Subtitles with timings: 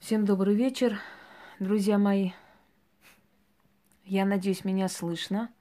[0.00, 0.98] Всем добрый вечер,
[1.58, 2.30] друзья мои.
[4.06, 5.52] Я надеюсь, меня слышно,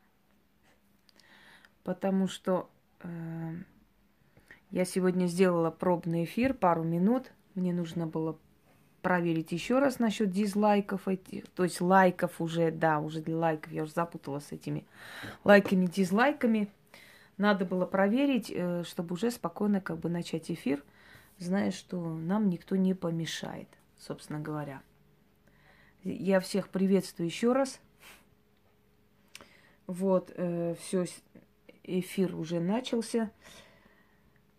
[1.84, 2.70] потому что
[3.02, 3.10] э,
[4.72, 7.34] я сегодня сделала пробный эфир пару минут.
[7.54, 8.38] Мне нужно было
[9.02, 13.84] проверить еще раз насчет дизлайков, этих, то есть лайков уже, да, уже для лайков, я
[13.84, 14.86] уже запуталась с этими
[15.44, 16.70] лайками, дизлайками.
[17.38, 20.82] Надо было проверить, э, чтобы уже спокойно как бы начать эфир,
[21.38, 23.68] зная, что нам никто не помешает
[24.00, 24.82] собственно говоря.
[26.04, 27.80] Я всех приветствую еще раз.
[29.86, 31.06] Вот, э, все,
[31.84, 33.32] эфир уже начался.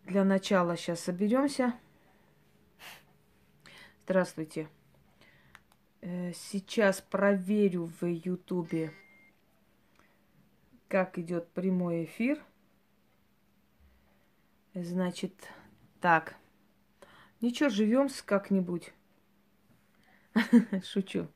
[0.04, 1.74] Для начала сейчас соберемся.
[4.04, 4.68] Здравствуйте.
[6.02, 8.92] Э, сейчас проверю в Ютубе,
[10.88, 12.42] как идет прямой эфир.
[14.74, 15.32] Значит,
[16.00, 16.36] так.
[17.40, 18.92] Ничего, живем как-нибудь.
[20.84, 21.28] Шучу.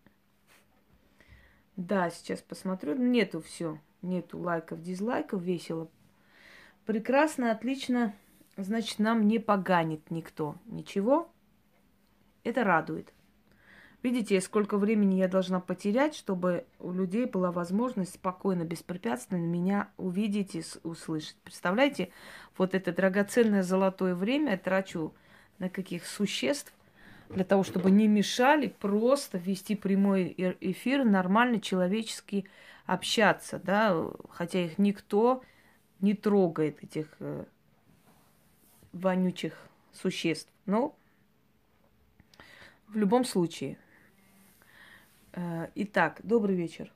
[1.77, 2.95] Да, сейчас посмотрю.
[2.95, 3.81] Нету все.
[4.03, 5.43] Нету лайков, дизлайков.
[5.43, 5.89] Весело.
[6.87, 8.15] Прекрасно, отлично.
[8.57, 10.57] Значит, нам не поганит никто.
[10.67, 11.31] Ничего.
[12.45, 13.13] Это радует.
[14.05, 20.55] Видите, сколько времени я должна потерять, чтобы у людей была возможность спокойно, беспрепятственно меня увидеть
[20.55, 21.37] и услышать.
[21.43, 22.11] Представляете,
[22.59, 25.15] вот это драгоценное золотое время я трачу
[25.59, 26.75] на каких существ,
[27.29, 32.47] для того, чтобы не мешали просто вести прямой эфир, нормально человечески
[32.87, 35.43] общаться, да, хотя их никто
[36.01, 37.45] не трогает, этих э,
[38.93, 39.57] вонючих
[39.93, 40.53] существ.
[40.67, 40.97] Но
[42.89, 43.79] в любом случае.
[45.33, 46.93] Э, итак, добрый вечер.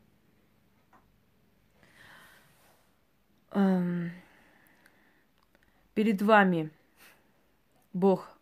[3.51, 4.13] Эм,
[5.95, 6.71] перед вами
[7.93, 8.39] Бог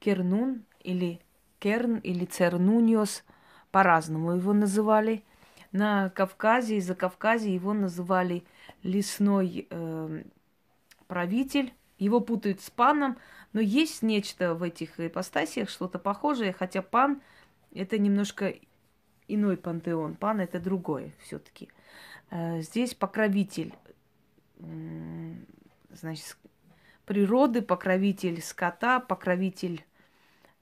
[0.00, 1.20] Кернун, или
[1.58, 3.24] Керн, или Цернуниос,
[3.70, 5.24] по-разному его называли.
[5.70, 8.44] На Кавказе и за Кавказе его называли
[8.82, 10.22] лесной э,
[11.06, 11.72] правитель.
[11.98, 13.16] Его путают с паном,
[13.52, 17.22] но есть нечто в этих ипостасиях, что-то похожее, хотя пан
[17.72, 18.54] это немножко
[19.28, 20.16] иной пантеон.
[20.16, 21.70] Пан это другое все-таки.
[22.30, 23.74] Э, здесь покровитель,
[25.90, 26.36] значит,
[27.06, 29.84] природы, покровитель скота, покровитель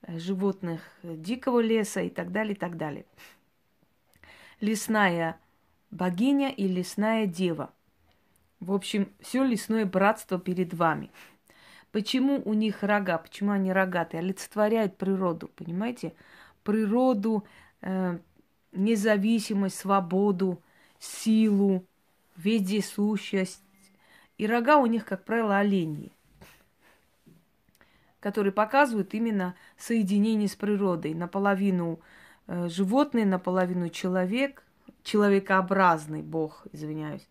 [0.06, 3.04] животных э, дикого леса и так далее, и так далее.
[4.60, 5.38] Лесная
[5.90, 7.72] богиня и лесная дева.
[8.60, 11.10] В общем, все лесное братство перед вами.
[11.92, 13.18] Почему у них рога?
[13.18, 14.20] Почему они рогатые?
[14.20, 16.14] Олицетворяют природу, понимаете?
[16.62, 17.44] Природу,
[17.80, 18.18] э,
[18.72, 20.62] независимость, свободу,
[20.98, 21.84] силу,
[22.36, 23.62] вездесущесть.
[24.38, 26.12] И рога у них, как правило, оленьи
[28.20, 31.14] которые показывают именно соединение с природой.
[31.14, 32.00] Наполовину
[32.46, 34.62] э, животный, наполовину человек,
[35.02, 37.26] человекообразный бог, извиняюсь.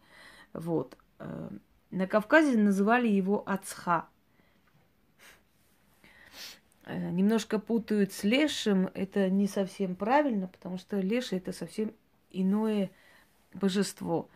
[0.54, 0.98] Вот.
[1.20, 1.50] Э,
[1.92, 4.08] на Кавказе называли его Ацха.
[6.86, 8.90] Э, немножко путают с лешим.
[8.96, 11.94] Это не совсем правильно, потому что леший это совсем
[12.32, 12.90] иное
[13.54, 14.28] божество.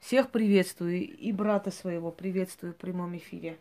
[0.00, 3.58] Всех приветствую и брата своего приветствую в прямом эфире.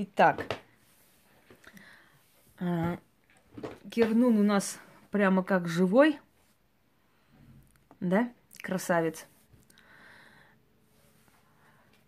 [0.00, 0.46] Итак,
[3.90, 4.78] Кернун у нас
[5.10, 6.20] прямо как живой,
[7.98, 8.32] да,
[8.62, 9.26] красавец.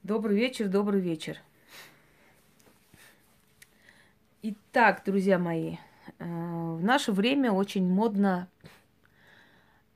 [0.04, 1.38] Добрый вечер, добрый вечер.
[4.42, 5.78] Итак, друзья мои,
[6.20, 8.48] в наше время очень модно,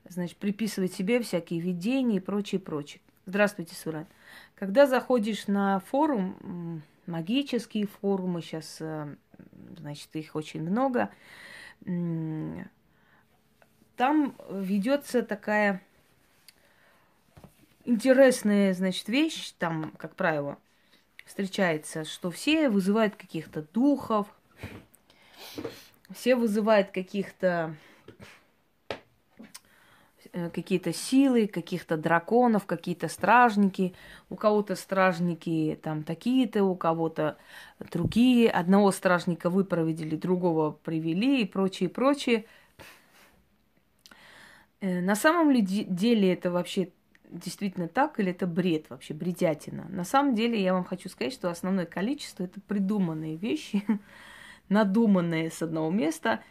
[0.08, 3.00] значит, приписывать себе всякие видения и прочее, прочее.
[3.26, 4.08] Здравствуйте, Сурат.
[4.56, 9.16] Когда заходишь на форум, магические форумы, сейчас, э,
[9.78, 11.10] значит, их очень много.
[13.96, 15.82] Там ведется такая
[17.84, 20.58] интересная, значит, вещь, там, как правило,
[21.24, 24.26] встречается, что все вызывают каких-то духов,
[26.12, 27.76] все вызывают каких-то
[30.50, 33.94] какие-то силы, каких-то драконов, какие-то стражники.
[34.30, 37.36] У кого-то стражники там такие-то, у кого-то
[37.78, 38.50] другие.
[38.50, 42.46] Одного стражника выпроводили, другого привели и прочее, прочее.
[44.80, 46.90] Э, на самом ли деле это вообще
[47.30, 49.86] действительно так или это бред вообще, бредятина?
[49.88, 53.84] На самом деле я вам хочу сказать, что основное количество это придуманные вещи,
[54.68, 56.42] надуманные с одного места,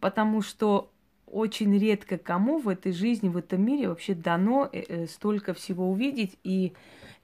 [0.00, 0.90] потому что
[1.30, 5.90] очень редко кому в этой жизни, в этом мире вообще дано э, э, столько всего
[5.90, 6.38] увидеть.
[6.44, 6.72] И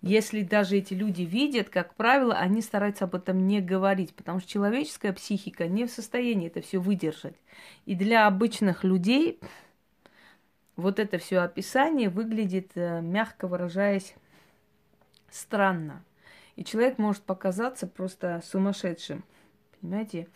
[0.03, 4.49] если даже эти люди видят, как правило, они стараются об этом не говорить, потому что
[4.49, 7.37] человеческая психика не в состоянии это все выдержать.
[7.87, 9.41] И для обычных людей
[10.77, 14.15] вот это все описание выглядит, э, мягко выражаясь,
[15.31, 16.05] странно.
[16.57, 19.25] И человек может показаться просто сумасшедшим,
[19.81, 20.29] понимаете?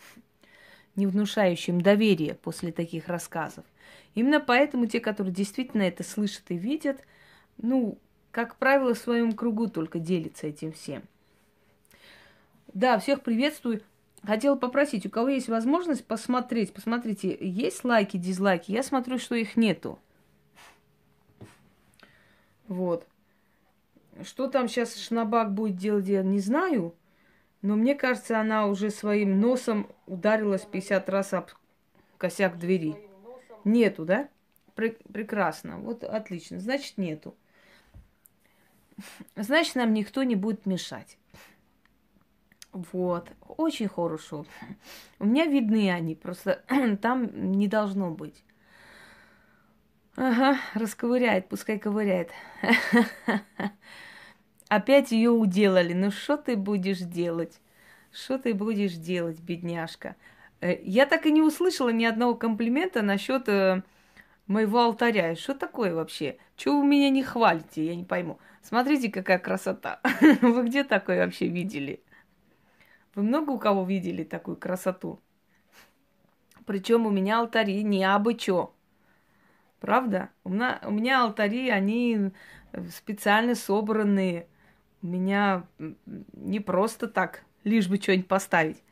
[0.99, 3.65] Не внушающим доверия после таких рассказов.
[4.15, 6.99] Именно поэтому те, которые действительно это слышат и видят,
[7.57, 7.97] ну,
[8.31, 11.03] как правило, в своем кругу только делятся этим всем.
[12.73, 13.81] Да, всех приветствую.
[14.23, 18.71] Хотела попросить, у кого есть возможность посмотреть, посмотрите, есть лайки, дизлайки.
[18.71, 19.97] Я смотрю, что их нету.
[22.67, 23.07] Вот.
[24.23, 26.93] Что там сейчас Шнабак будет делать, я не знаю.
[27.61, 31.49] Но мне кажется, она уже своим носом ударилась 50 раз об
[32.17, 32.95] косяк двери.
[33.65, 34.29] Нету, да?
[34.75, 35.77] Пр- прекрасно.
[35.77, 36.59] Вот отлично.
[36.59, 37.35] Значит, нету.
[39.35, 41.17] Значит, нам никто не будет мешать.
[42.71, 43.29] Вот.
[43.57, 44.45] Очень хорошо.
[45.19, 46.63] У меня видны они, просто
[47.01, 48.43] там не должно быть.
[50.15, 52.31] Ага, расковыряет, пускай ковыряет.
[54.69, 55.93] Опять ее уделали.
[55.93, 57.59] Ну что ты будешь делать?
[58.11, 60.15] Что ты будешь делать, бедняжка?
[60.61, 63.81] Э, я так и не услышала ни одного комплимента насчет э,
[64.45, 65.35] моего алтаря.
[65.35, 66.37] Что такое вообще?
[66.55, 67.83] Чего вы меня не хвалите?
[67.83, 68.37] Я не пойму.
[68.61, 70.01] Смотрите, какая красота.
[70.41, 72.03] Вы где такое вообще видели?
[73.15, 75.19] Вы много у кого видели такую красоту?
[76.67, 78.71] Причем у меня алтари не абы чё.
[79.79, 80.29] Правда?
[80.43, 82.29] У меня, у меня алтари, они
[82.91, 84.45] специально собранные–
[85.01, 85.65] меня
[86.33, 88.83] не просто так, лишь бы что-нибудь поставить,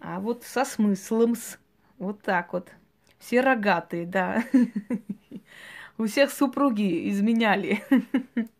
[0.00, 1.58] а вот со смыслом, с
[1.98, 2.70] вот так вот.
[3.18, 4.42] Все рогатые, да.
[5.98, 7.82] У всех супруги изменяли.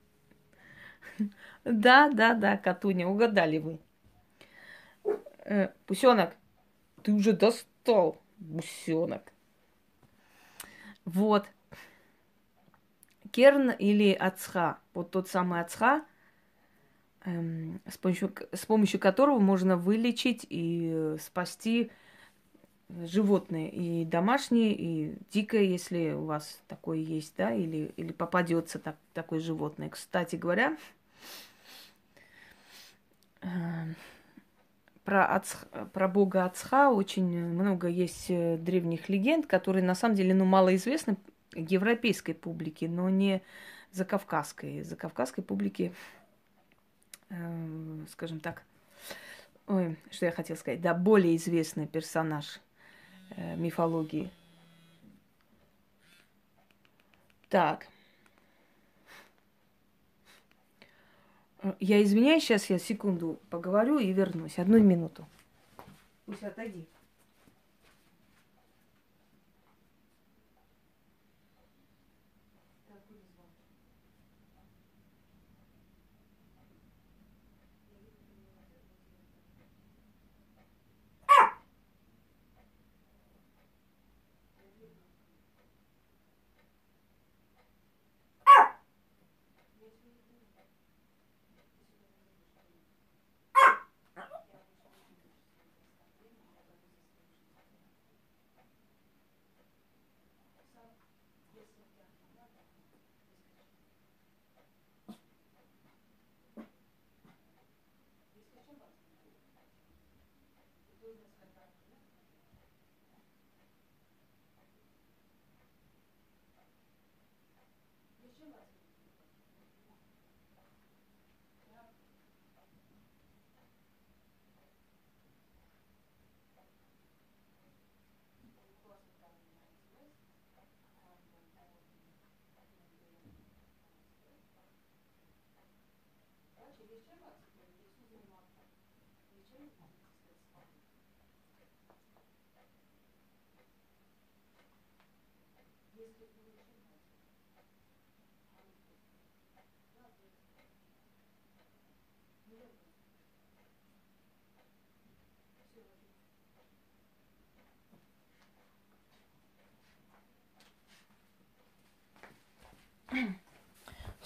[1.63, 3.79] Да, да, да, Катуня, угадали вы.
[5.45, 6.35] Э, Пусенок,
[7.03, 9.31] ты уже достал, Пусенок.
[11.05, 11.47] Вот.
[13.31, 14.79] Керн или Ацха.
[14.95, 16.03] Вот тот самый Ацха,
[17.25, 21.90] с, помощью, с помощью которого можно вылечить и спасти
[23.05, 28.96] животные, и домашние, и дикое, если у вас такое есть, да, или, или попадется так,
[29.14, 29.88] такое животное.
[29.88, 30.76] Кстати говоря,
[33.43, 33.46] э,
[35.05, 40.34] про, Ацх, про бога Ацха очень много есть э, древних легенд, которые на самом деле
[40.34, 41.17] ну, мало известны
[41.55, 43.43] европейской публике, но не
[43.93, 44.82] закавказской.
[44.82, 45.93] Закавказской публике
[47.31, 48.62] Эм, скажем так,
[49.67, 52.61] ой, что я хотела сказать, да, более известный персонаж
[53.37, 54.31] э, мифологии.
[57.49, 57.87] Так.
[61.79, 64.59] Я извиняюсь, сейчас я секунду поговорю и вернусь.
[64.59, 65.27] Одну минуту.
[66.27, 66.87] Пусть отойди.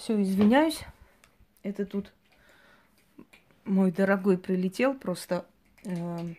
[0.04, 0.82] Все, извиняюсь.
[1.62, 2.12] Это тут
[3.64, 5.46] мой дорогой прилетел просто.
[5.84, 6.34] Э,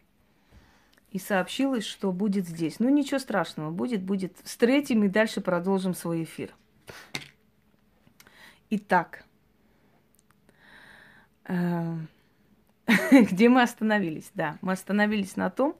[1.11, 2.79] и сообщила, что будет здесь.
[2.79, 4.33] Ну, ничего страшного, будет, будет.
[4.43, 6.53] Встретим и дальше продолжим свой эфир.
[8.69, 9.23] Итак,
[11.45, 11.95] э,
[13.11, 14.29] где мы остановились?
[14.33, 15.77] Да, мы остановились на том,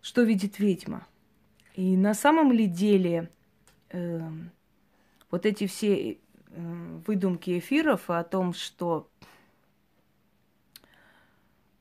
[0.00, 1.06] что видит ведьма.
[1.74, 3.28] И на самом ли деле
[3.90, 4.30] э,
[5.30, 6.16] вот эти все э,
[7.06, 9.10] выдумки эфиров о том, что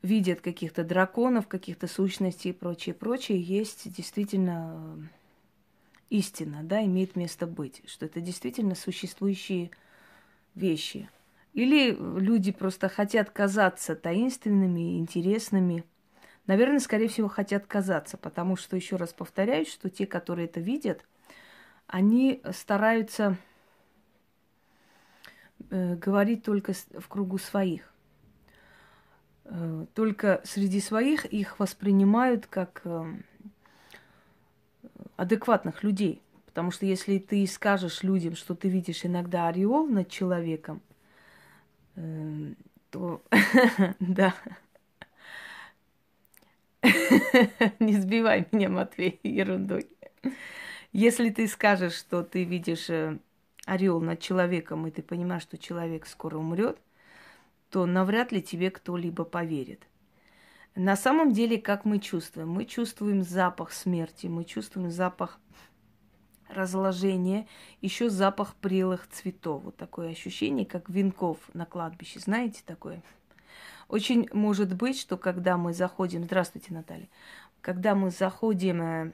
[0.06, 7.48] видят каких-то драконов, каких-то сущностей и прочее, прочее, есть действительно э, истина, да, имеет место
[7.48, 9.72] быть, что это действительно существующие
[10.54, 11.10] вещи.
[11.54, 15.84] Или люди просто хотят казаться таинственными, интересными.
[16.48, 21.04] Наверное, скорее всего, хотят казаться, потому что, еще раз повторяю, что те, которые это видят,
[21.88, 23.38] они стараются
[25.70, 27.95] э, говорить только в кругу своих.
[29.46, 33.14] Э, только среди своих их воспринимают как э,
[35.18, 36.22] адекватных людей.
[36.48, 40.82] Потому что если ты скажешь людям, что ты видишь иногда ореол над человеком,
[41.96, 42.54] э,
[42.90, 43.22] то
[44.00, 44.34] да.
[47.80, 49.88] Не сбивай меня, Матвей, ерундой.
[50.92, 52.90] Если ты скажешь, что ты видишь
[53.66, 56.80] орел над человеком, и ты понимаешь, что человек скоро умрет,
[57.76, 59.86] то навряд ли тебе кто-либо поверит.
[60.76, 62.48] На самом деле, как мы чувствуем?
[62.48, 65.42] Мы чувствуем запах смерти, мы чувствуем запах
[66.48, 67.50] разложения,
[67.82, 69.64] еще запах прелых цветов.
[69.64, 72.22] Вот такое ощущение, как венков на кладбище.
[72.22, 73.04] Знаете такое?
[73.90, 76.24] Очень может быть, что когда мы заходим...
[76.24, 77.10] Здравствуйте, Наталья.
[77.60, 79.12] Когда мы заходим, э,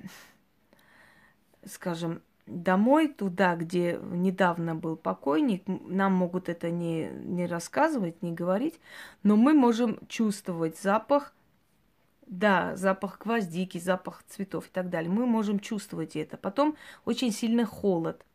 [1.65, 8.79] скажем, домой, туда, где недавно был покойник, нам могут это не, не рассказывать, не говорить,
[9.23, 11.33] но мы можем чувствовать запах,
[12.27, 15.11] да, запах гвоздики, запах цветов и так далее.
[15.11, 16.37] Мы можем чувствовать это.
[16.37, 18.25] Потом очень сильный холод.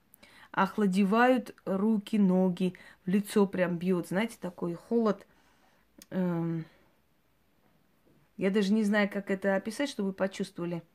[0.51, 4.09] Охладевают руки, ноги, в лицо прям бьет.
[4.09, 5.27] Знаете, такой холод.
[6.11, 6.65] Эм,
[8.37, 10.83] я даже не знаю, как это описать, чтобы вы почувствовали–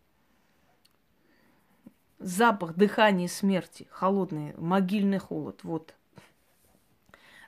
[2.22, 5.64] запах дыхания смерти, холодный, могильный холод.
[5.64, 5.94] Вот.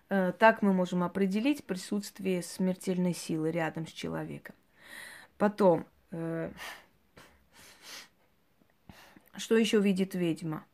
[0.10, 4.56] Э, так мы можем определить присутствие смертельной силы рядом с человеком.
[5.38, 6.52] Потом, э,
[9.38, 10.66] что еще видит ведьма?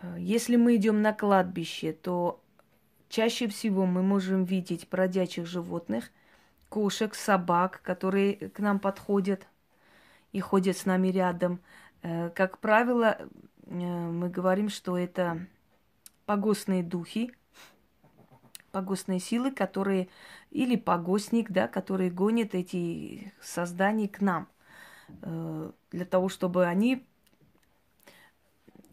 [0.00, 2.42] Э, если мы идем на кладбище, то
[3.08, 6.10] чаще всего мы можем видеть бродячих животных,
[6.68, 9.46] кошек, собак, которые к нам подходят–
[10.34, 11.60] и ходят с нами рядом.
[12.02, 15.46] Э, как правило, э, мы говорим, что это
[16.26, 17.32] погостные духи,
[18.72, 20.08] погостные силы, которые,
[20.50, 24.48] или погостник, да, которые гонят эти создания к нам,
[25.22, 27.06] э, для того, чтобы они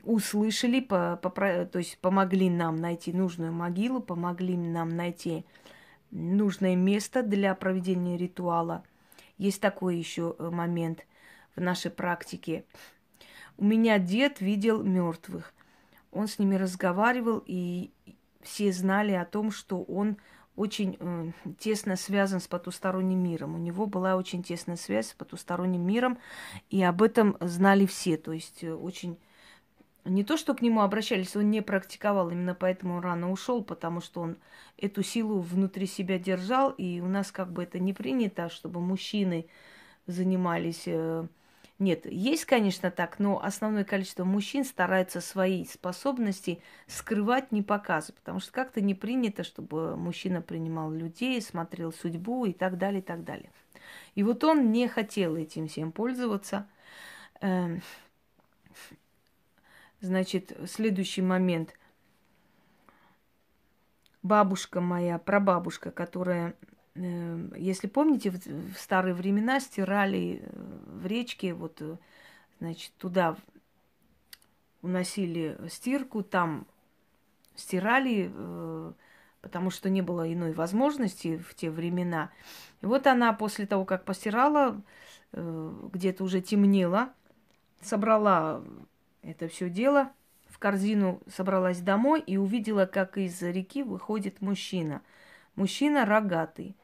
[0.04, 5.46] услышали, то есть помогли нам найти нужную могилу, помогли нам найти
[6.12, 8.84] нужное место для проведения ритуала.
[9.38, 11.06] Есть такой еще момент
[11.56, 12.66] в нашей практике.
[13.58, 15.54] У меня дед видел мертвых.
[16.12, 17.92] Он с ними разговаривал, и
[18.42, 20.18] все знали о том, что он
[20.56, 23.56] очень э, тесно связан с потусторонним миром.
[23.56, 26.18] У него была очень тесная связь с потусторонним миром,
[26.70, 28.18] и об этом знали все.
[28.18, 29.18] То есть э, очень
[30.04, 34.02] не то, что к нему обращались, он не практиковал, именно поэтому он рано ушел, потому
[34.02, 34.38] что он
[34.78, 39.48] эту силу внутри себя держал, и у нас как бы это не принято, чтобы мужчины
[40.08, 41.28] занимались э,
[41.82, 48.40] нет, есть, конечно, так, но основное количество мужчин старается свои способности скрывать, не показывать, потому
[48.40, 53.24] что как-то не принято, чтобы мужчина принимал людей, смотрел судьбу и так далее, и так
[53.24, 53.52] далее.
[54.14, 56.70] И вот он не хотел этим всем пользоваться.
[57.42, 57.82] Эм,
[60.02, 61.74] значит, следующий момент.
[64.22, 66.54] Бабушка моя, прабабушка, которая
[66.96, 70.50] если помните, в старые времена стирали э,
[70.88, 71.96] в речке, вот, э,
[72.60, 73.38] значит, туда
[74.82, 76.68] уносили стирку, там
[77.56, 78.94] стирали, э,
[79.42, 82.30] потому что не было иной возможности в те времена.
[82.82, 84.82] И вот она после того, как постирала,
[85.32, 87.14] где-то уже темнело,
[87.80, 88.62] собрала
[89.22, 90.12] это все дело
[90.50, 95.02] в корзину, собралась домой и увидела, как из реки выходит мужчина.
[95.56, 96.76] Мужчина рогатый.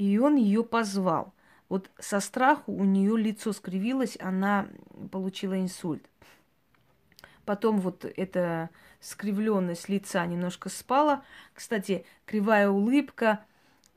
[0.00, 1.34] И он ее позвал.
[1.68, 4.66] Вот со страху у нее лицо скривилось, она
[5.12, 6.02] получила инсульт.
[7.44, 11.22] Потом вот эта скривленность лица немножко спала.
[11.52, 13.44] Кстати, кривая улыбка,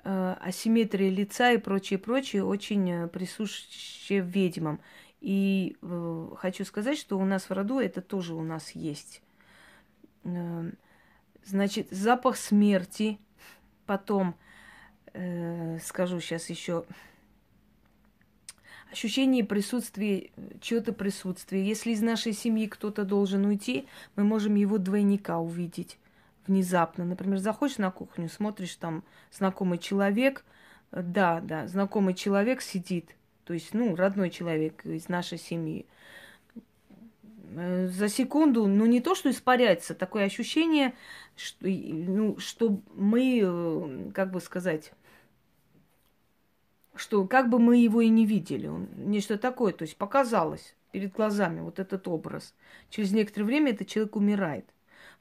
[0.04, 4.82] э, асимметрия лица и прочее, прочее очень присуще ведьмам.
[5.22, 9.22] И э, хочу сказать, что у нас в роду это тоже у нас есть.
[10.26, 10.70] Э,
[11.46, 13.20] значит, запах смерти,
[13.86, 14.34] потом, э,
[15.84, 16.86] скажу сейчас еще,
[18.94, 20.30] ощущение присутствия,
[20.62, 21.66] чего-то присутствия.
[21.66, 25.98] Если из нашей семьи кто-то должен уйти, мы можем его двойника увидеть
[26.48, 27.04] внезапно.
[27.04, 30.46] Например, заходишь на кухню, смотришь, там знакомый человек,
[30.92, 33.16] да, да, знакомый человек сидит,
[33.46, 35.88] то есть, ну, родной человек из нашей семьи.
[37.56, 40.94] Э, за секунду, ну, не то, что испаряется, такое ощущение,
[41.36, 44.92] что, ну, что мы, э, как бы сказать,
[46.96, 51.12] что как бы мы его и не видели, он, нечто такое, то есть показалось перед
[51.12, 52.54] глазами вот этот образ.
[52.90, 54.66] Через некоторое время этот человек умирает.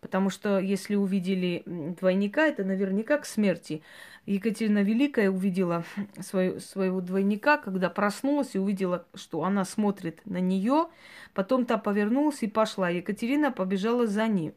[0.02, 3.82] Потому что если увидели двойника, это наверняка к смерти.
[4.26, 5.84] Екатерина Великая увидела
[6.20, 10.88] свою, своего двойника, когда проснулась и увидела, что она смотрит на нее.
[11.34, 12.90] Потом та повернулась и пошла.
[12.90, 14.54] Екатерина побежала за ним.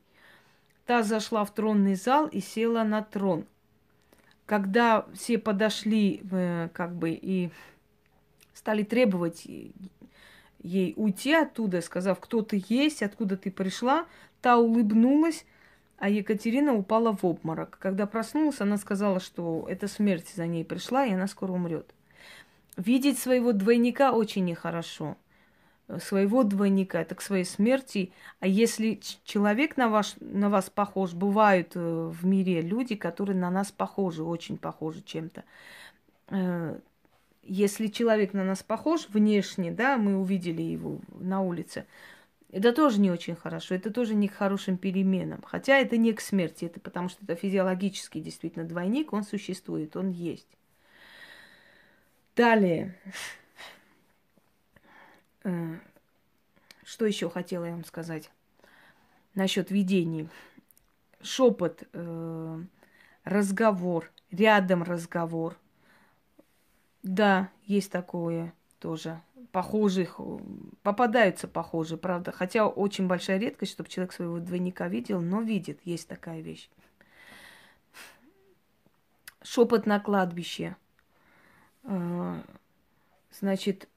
[0.85, 3.45] Та зашла в тронный зал и села на трон.
[4.45, 7.49] Когда все подошли, э, как бы, и
[8.53, 9.47] стали требовать
[10.59, 14.05] ей уйти оттуда, сказав, кто ты есть, откуда ты пришла,
[14.45, 15.43] Та улыбнулась,
[15.97, 17.79] а Екатерина упала в обморок.
[17.79, 21.95] Когда проснулась, она сказала, что эта смерть за ней пришла, и она скоро умрет.
[22.77, 25.17] Видеть своего двойника очень нехорошо.
[25.99, 28.11] Своего двойника, это к своей смерти.
[28.39, 33.51] А если человек на, ваш, на вас похож, бывают э, в мире люди, которые на
[33.51, 35.43] нас похожи, очень похожи чем-то.
[36.29, 36.79] Э,
[37.43, 41.85] если человек на нас похож внешне, да, мы увидели его на улице,
[42.51, 45.43] это тоже не очень хорошо, это тоже не к хорошим переменам.
[45.45, 50.09] Хотя это не к смерти, это потому что это физиологический действительно двойник, он существует, он
[50.09, 50.47] есть.
[52.35, 52.95] Далее.
[55.45, 55.77] Э,
[56.83, 58.31] что еще хотела я вам сказать
[59.35, 60.27] насчет видений?
[61.21, 62.59] Шепот, э,
[63.23, 65.55] разговор, рядом разговор.
[67.03, 69.21] Да, есть такое тоже
[69.51, 70.19] похожих,
[70.81, 72.31] попадаются похожие, правда.
[72.31, 76.69] Хотя очень большая редкость, чтобы человек своего двойника видел, но видит, есть такая вещь.
[79.43, 80.75] Шепот на кладбище.
[83.31, 83.87] Значит,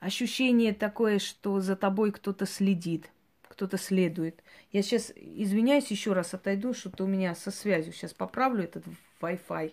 [0.00, 3.10] ощущение такое, что за тобой кто-то следит,
[3.48, 4.42] кто-то следует.
[4.72, 7.92] Я сейчас извиняюсь еще раз, отойду, что-то у меня со связью.
[7.92, 8.84] Сейчас поправлю этот
[9.20, 9.72] Wi-Fi.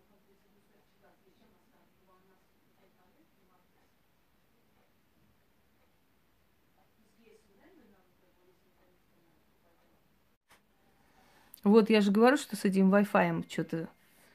[11.63, 13.87] Вот я же говорю, что с этим Wi-Fi что-то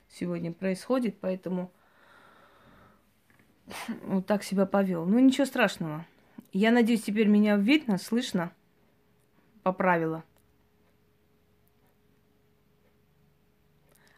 [0.08, 1.72] сегодня происходит, поэтому
[4.04, 5.04] вот так себя повел.
[5.06, 6.04] Ну ничего страшного.
[6.52, 8.52] Я надеюсь, теперь меня видно, слышно.
[9.62, 10.22] Поправила.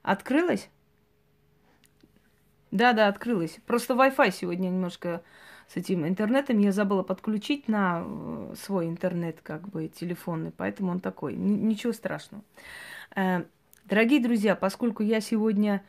[0.03, 0.69] Открылась?
[2.71, 3.59] Да, да, открылась.
[3.67, 5.23] Просто Wi-Fi сегодня немножко
[5.69, 11.01] с этим интернетом я забыла подключить на э, свой интернет, как бы телефонный, поэтому он
[11.01, 11.35] такой.
[11.35, 12.43] Н- ничего страшного.
[13.19, 13.43] Э,
[13.85, 15.83] дорогие друзья, поскольку я сегодня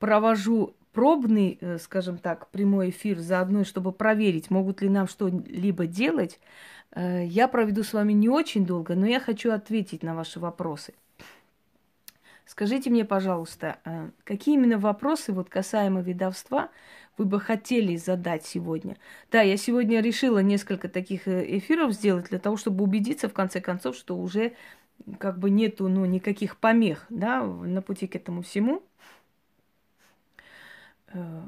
[0.00, 6.40] провожу пробный, э, скажем так, прямой эфир заодно, чтобы проверить, могут ли нам что-либо делать,
[6.94, 10.94] я проведу с вами не очень долго, но я хочу ответить на ваши вопросы.
[12.46, 16.70] Скажите мне, пожалуйста, э, какие именно вопросы вот касаемо ведовства
[17.18, 18.96] вы бы хотели задать сегодня?
[19.32, 23.60] Да, я сегодня решила несколько таких э, эфиров сделать для того, чтобы убедиться в конце
[23.60, 24.52] концов, что уже
[25.18, 28.82] как бы нету ну, никаких помех да, на пути к этому всему.
[31.08, 31.46] Э,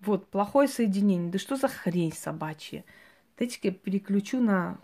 [0.00, 1.30] вот, плохое соединение.
[1.30, 2.84] Да что за хрень собачья?
[3.38, 4.78] Дайте-ка я переключу на,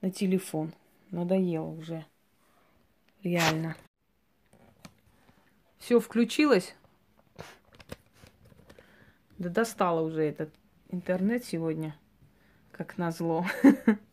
[0.00, 0.72] на телефон.
[1.10, 2.04] Надоело уже.
[3.22, 3.76] Реально.
[5.78, 6.74] Все включилось.
[9.38, 10.52] Да достало уже этот
[10.90, 11.96] интернет сегодня,
[12.72, 13.46] как назло.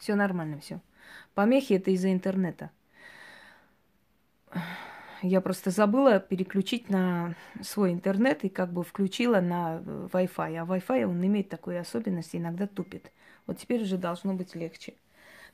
[0.00, 0.80] Все нормально, все.
[1.34, 2.70] Помехи это из-за интернета.
[5.22, 10.56] Я просто забыла переключить на свой интернет и как бы включила на Wi-Fi.
[10.56, 13.12] А Wi-Fi, он имеет такую особенность, иногда тупит.
[13.46, 14.94] Вот теперь уже должно быть легче.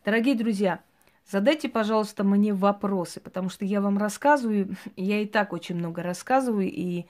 [0.04, 0.80] Дорогие друзья,
[1.28, 6.70] задайте, пожалуйста, мне вопросы, потому что я вам рассказываю, я и так очень много рассказываю,
[6.70, 7.06] и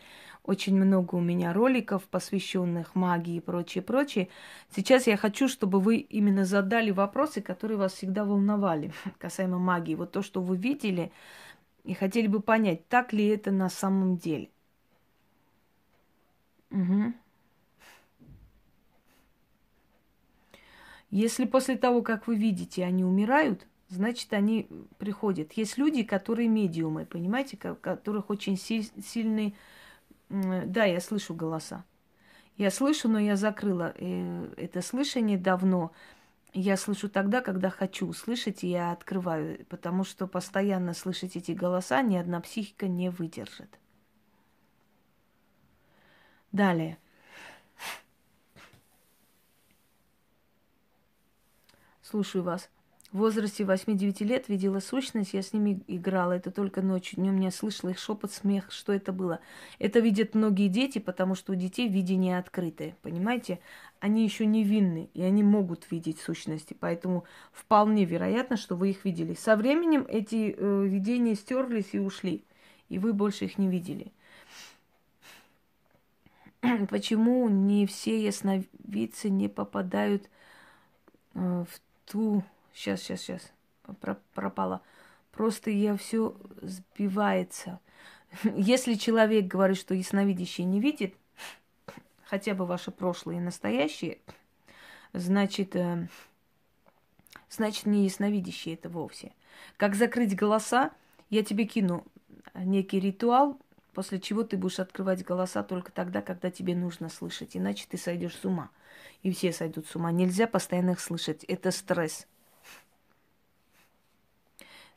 [0.46, 4.28] очень много у меня роликов, посвященных магии и прочее, прочее.
[4.74, 9.94] Сейчас я хочу, чтобы вы именно задали вопросы, которые вас всегда волновали касаемо магии.
[9.94, 11.12] Вот то, что вы видели,
[11.85, 14.50] и хотели бы понять, так ли это на самом деле.
[16.70, 17.12] Угу.
[21.11, 25.52] Если после того, как вы видите, они умирают, значит, они приходят.
[25.52, 29.54] Есть люди, которые медиумы, понимаете, у которых очень си- сильный
[30.28, 31.84] да, я слышу голоса.
[32.56, 35.92] Я слышу, но я закрыла э, это слышание давно.
[36.54, 42.00] Я слышу тогда, когда хочу услышать, и я открываю, потому что постоянно слышать эти голоса
[42.00, 43.78] ни одна психика не выдержит.
[46.50, 46.96] Далее.
[52.00, 52.70] Слушаю вас.
[53.16, 56.33] В возрасте 8-9 лет видела сущность, я с ними играла.
[56.33, 57.16] Это только ночью.
[57.16, 58.70] Днем я слышала их шепот, смех.
[58.70, 59.40] Что это было?
[59.79, 62.94] Это видят многие дети, потому что у детей видение открытое.
[63.00, 63.59] Понимаете?
[64.00, 66.76] Они еще невинны, и они могут видеть сущности.
[66.79, 69.33] Поэтому вполне вероятно, что вы их видели.
[69.33, 72.44] Со временем эти э, видения стерлись и ушли.
[72.90, 74.12] И вы больше их не видели.
[76.90, 80.29] Почему не все ясновидцы не попадают
[81.33, 82.44] э, в ту
[82.76, 83.52] Сейчас, сейчас, сейчас.
[84.34, 84.82] Пропала.
[85.32, 87.80] Просто я все сбивается.
[88.44, 91.14] Если человек говорит, что ясновидящий не видит,
[92.24, 94.18] хотя бы ваше прошлое и настоящее,
[95.14, 96.06] значит, э,
[97.48, 99.32] значит, не ясновидящий это вовсе.
[99.78, 100.90] Как закрыть голоса,
[101.30, 102.04] я тебе кину
[102.54, 103.58] некий ритуал,
[103.94, 108.36] после чего ты будешь открывать голоса только тогда, когда тебе нужно слышать, иначе ты сойдешь
[108.36, 108.68] с ума.
[109.22, 110.12] И все сойдут с ума.
[110.12, 111.42] Нельзя постоянно их слышать.
[111.44, 112.26] Это стресс.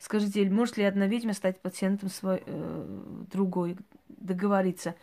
[0.00, 3.76] Скажите, может ли одна ведьма стать пациентом свой, э, другой,
[4.08, 4.94] договориться?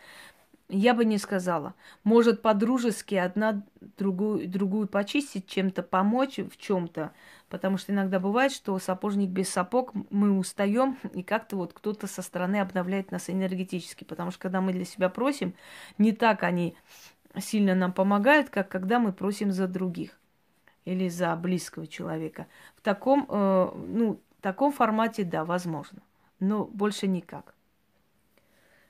[0.68, 1.74] Я бы не сказала.
[2.02, 3.62] Может по-дружески одна
[3.96, 7.12] другую, другую почистить, чем-то помочь в чем-то.
[7.48, 12.20] Потому что иногда бывает, что сапожник без сапог, мы устаем, и как-то вот кто-то со
[12.20, 14.02] стороны обновляет нас энергетически.
[14.02, 15.54] Потому что когда мы для себя просим,
[15.96, 16.76] не так они
[17.38, 20.18] сильно нам помогают, как когда мы просим за других
[20.84, 22.48] или за близкого человека.
[22.74, 26.00] В таком, э, ну, таком формате, да, возможно.
[26.40, 27.54] Но больше никак.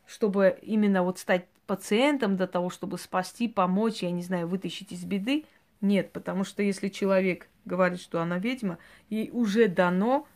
[0.06, 5.04] Чтобы именно вот стать пациентом до того, чтобы спасти, помочь, я не знаю, вытащить из
[5.04, 5.44] беды,
[5.80, 8.78] нет, потому что если человек говорит, что она ведьма,
[9.10, 10.28] ей уже дано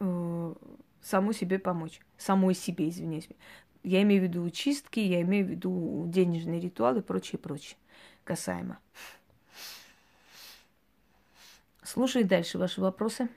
[0.00, 0.54] э,
[1.02, 3.28] саму себе помочь, самой себе, извиняюсь.
[3.82, 7.76] Я имею в виду чистки, я имею в виду денежные ритуалы и прочее, прочее,
[8.24, 8.78] касаемо.
[11.82, 13.28] Слушай дальше ваши вопросы.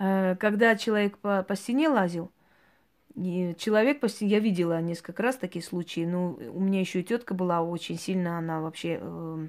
[0.00, 2.32] Э, когда человек по, по стене лазил,
[3.14, 7.34] человек по стене, я видела несколько раз такие случаи, но у меня еще и тетка
[7.34, 9.48] была очень сильно, она вообще э,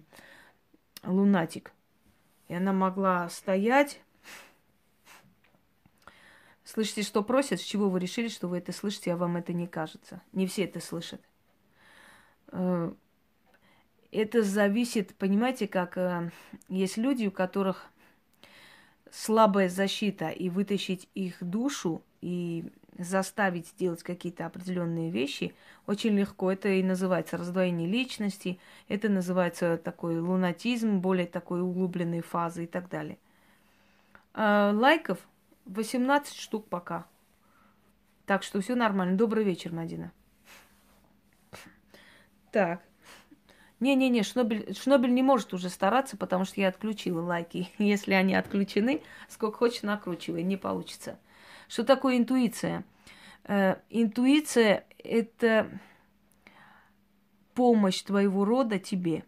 [1.05, 1.71] лунатик.
[2.49, 4.01] И она могла стоять.
[6.65, 9.67] Слышите, что просят, с чего вы решили, что вы это слышите, а вам это не
[9.67, 10.21] кажется.
[10.33, 11.21] Не все это слышат.
[12.47, 12.91] Э,
[14.11, 16.29] это зависит, понимаете, как э,
[16.67, 17.89] есть люди, у которых
[19.12, 22.65] слабая защита и вытащить их душу и
[22.97, 25.54] заставить сделать какие-то определенные вещи
[25.88, 26.52] очень легко.
[26.52, 32.89] Это и называется раздвоение личности, это называется такой лунатизм, более такой углубленной фазы и так
[32.89, 33.17] далее.
[34.34, 35.19] А лайков
[35.65, 37.06] 18 штук пока.
[38.26, 39.17] Так что все нормально.
[39.17, 40.12] Добрый вечер, Мадина.
[42.52, 42.82] Так.
[43.81, 47.69] Не-не-не, Шнобель, Шнобель не может уже стараться, потому что я отключила лайки.
[47.79, 51.19] Если они отключены, сколько хочешь накручивай, не получится.
[51.67, 52.85] Что такое интуиция?
[53.43, 55.67] Э, интуиция– это
[57.55, 59.23] помощь твоего рода тебе.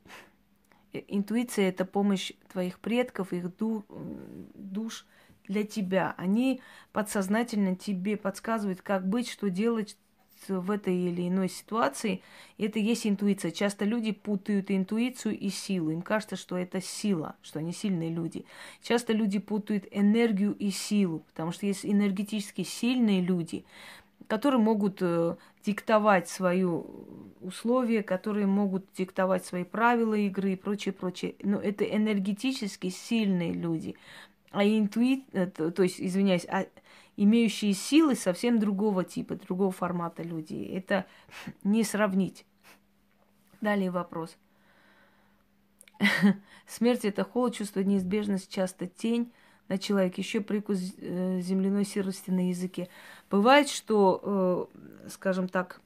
[0.94, 3.84] Э, интуиция– это помощь твоих предков, их ду,
[4.54, 5.08] душ
[5.48, 6.14] для тебя.
[6.16, 6.62] Они
[6.92, 9.98] подсознательно тебе подсказывают, как быть, что делать
[10.50, 12.22] в этой или иной ситуации.
[12.58, 13.52] Это есть интуиция.
[13.52, 15.92] Часто люди путают интуицию и силу.
[15.92, 18.46] Им кажется, что это сила, что они сильные люди.
[18.82, 23.66] Часто люди путают энергию и силу, потому что есть энергетически сильные люди,
[24.28, 26.64] которые могут э, диктовать свои
[27.42, 31.36] условия, которые могут диктовать свои правила игры и прочее, прочее.
[31.44, 33.96] Но это энергетически сильные люди.
[34.52, 36.66] А интуит, э, то есть, извиняюсь, а
[37.18, 40.56] имеющие силы совсем другого типа, другого формата люди.
[40.74, 41.06] Это
[41.64, 42.46] не сравнить.
[43.62, 44.38] Далее вопрос.
[46.68, 49.32] Смерть это холод, чувство неизбежности, часто тень
[49.70, 52.90] на человеке, еще прикус э, земляной серости на языке.
[53.30, 54.70] Бывает, что,
[55.06, 55.82] э, скажем так,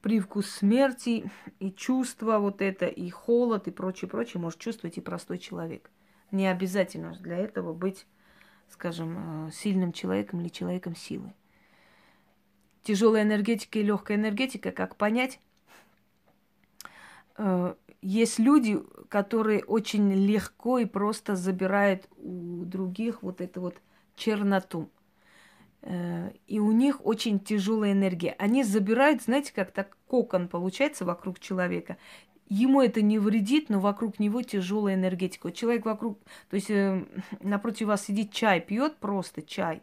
[0.00, 1.30] привкус смерти
[1.60, 5.90] и чувство вот это, и холод, и прочее, прочее может чувствовать и простой человек.
[6.30, 8.06] Не обязательно для этого быть
[8.72, 11.32] скажем, э, сильным человеком или человеком силы.
[12.82, 15.40] Тяжелая энергетика и легкая энергетика, как понять?
[17.36, 23.76] Э, есть люди, которые очень легко и просто забирают у других вот эту вот
[24.16, 24.90] черноту.
[25.82, 28.34] Э, и у них очень тяжелая энергия.
[28.38, 31.96] Они забирают, знаете, как так кокон получается вокруг человека
[32.48, 35.50] ему это не вредит, но вокруг него тяжелая энергетика.
[35.52, 36.18] Человек вокруг,
[36.50, 37.04] то есть э,
[37.40, 39.82] напротив вас сидит чай, пьет просто чай.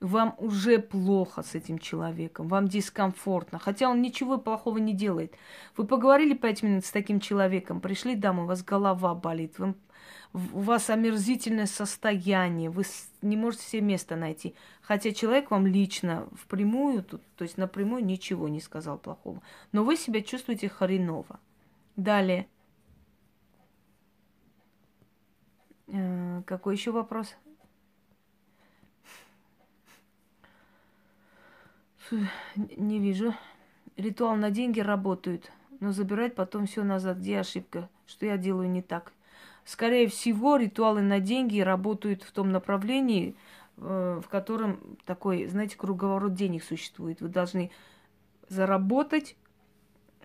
[0.00, 5.34] Вам уже плохо с этим человеком, вам дискомфортно, хотя он ничего плохого не делает.
[5.76, 9.76] Вы поговорили пять минут с таким человеком, пришли домой, у вас голова болит, вам,
[10.34, 12.82] у вас омерзительное состояние, вы
[13.22, 14.54] не можете себе места найти.
[14.82, 19.40] Хотя человек вам лично впрямую, то есть напрямую ничего не сказал плохого.
[19.72, 21.38] Но вы себя чувствуете хреново.
[21.96, 22.48] Далее.
[25.88, 27.36] Э, какой еще вопрос?
[32.56, 33.34] Не вижу.
[33.96, 37.18] Ритуал на деньги работает, но забирать потом все назад.
[37.18, 37.88] Где ошибка?
[38.06, 39.12] Что я делаю не так?
[39.64, 43.34] Скорее всего, ритуалы на деньги работают в том направлении,
[43.78, 47.20] э, в котором такой, знаете, круговорот денег существует.
[47.20, 47.70] Вы должны
[48.48, 49.36] заработать,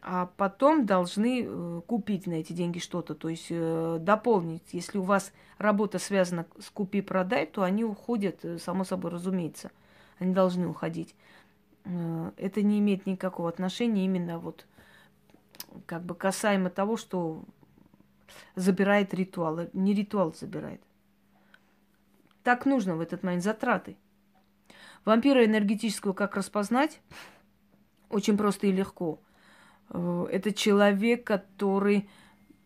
[0.02, 4.64] а потом должны э, купить на эти деньги что-то, то есть э, дополнить.
[4.72, 9.72] Если у вас работа связана с купи-продай, то они уходят, э, само собой разумеется.
[10.20, 11.16] Они должны уходить.
[12.36, 14.68] Это не имеет никакого отношения именно вот
[15.86, 17.44] как бы касаемо того, что
[18.56, 19.70] забирает ритуал.
[19.72, 20.82] Не ритуал забирает.
[22.44, 23.96] Так нужно в этот момент затраты.
[25.06, 27.00] Вампира энергетического как распознать?
[28.10, 29.20] Очень просто и легко–
[29.92, 32.10] это человек, который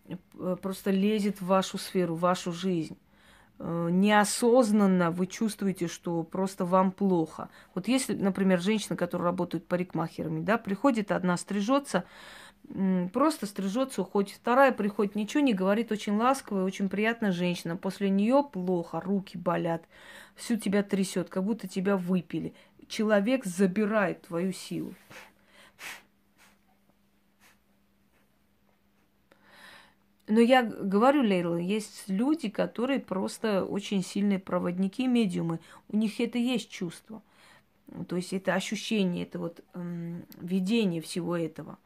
[0.07, 2.97] э, просто лезет в вашу сферу, в вашу жизнь.
[3.59, 7.49] Э, неосознанно вы чувствуете, что просто вам плохо.
[7.75, 12.03] Вот если, например, женщина, которая работает парикмахерами, да, приходит одна стрижется,
[13.13, 14.35] просто стрижется, уходит.
[14.35, 17.77] Вторая приходит, ничего не говорит, очень ласковая, очень приятная женщина.
[17.77, 19.83] После нее плохо, руки болят,
[20.35, 22.53] всю тебя трясет, как будто тебя выпили.
[22.87, 24.93] Человек забирает твою силу.
[30.27, 35.59] Но я говорю, Лейла, есть люди, которые просто очень сильные проводники, медиумы.
[35.89, 37.21] У них это есть чувство.
[38.07, 41.77] То есть это ощущение, это вот эм, видение всего этого.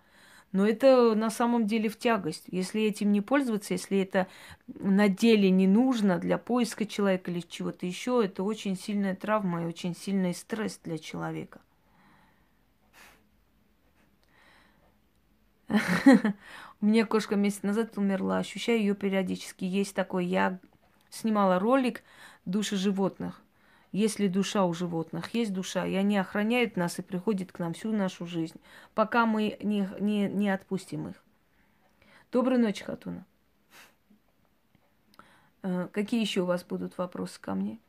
[0.51, 2.45] Но это на самом деле в тягость.
[2.47, 4.27] Если этим не пользоваться, если это
[4.67, 9.65] на деле не нужно для поиска человека или чего-то еще, это очень сильная травма и
[9.65, 11.59] очень сильный стресс для человека.
[16.79, 19.65] У меня кошка месяц назад умерла, ощущаю ее периодически.
[19.65, 20.59] Есть такой, я
[21.09, 22.03] снимала ролик
[22.45, 23.41] «Души животных».
[23.91, 25.33] Есть ли душа у животных?
[25.33, 28.59] Есть душа, и они охраняют нас и приходят к нам всю нашу жизнь,
[28.93, 31.15] пока мы не, не, не отпустим их.
[32.31, 33.25] Доброй ночи, Хатуна.
[35.63, 37.79] Э, какие еще у вас будут вопросы ко мне?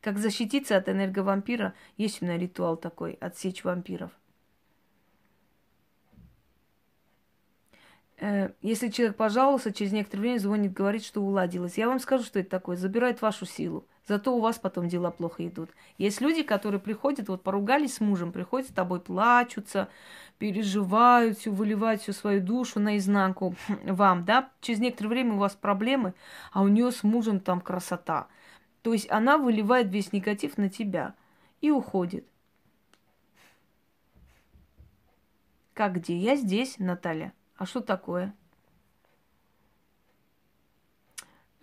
[0.00, 1.74] Как защититься от энерговампира?
[1.96, 4.12] Есть у меня ритуал такой, отсечь вампиров.
[8.62, 11.76] Если человек пожаловался, через некоторое время звонит, говорит, что уладилось.
[11.76, 12.76] Я вам скажу, что это такое.
[12.76, 13.84] Забирает вашу силу.
[14.06, 15.70] Зато у вас потом дела плохо идут.
[15.98, 19.88] Есть люди, которые приходят, вот поругались с мужем, приходят с тобой, плачутся,
[20.38, 24.50] переживают, все, выливают всю свою душу наизнанку вам, да.
[24.60, 26.14] Через некоторое время у вас проблемы,
[26.52, 28.28] а у нее с мужем там красота.
[28.82, 31.14] То есть она выливает весь негатив на тебя
[31.60, 32.24] и уходит.
[35.74, 36.16] Как где?
[36.16, 37.32] Я здесь, Наталья.
[37.62, 38.34] А что такое?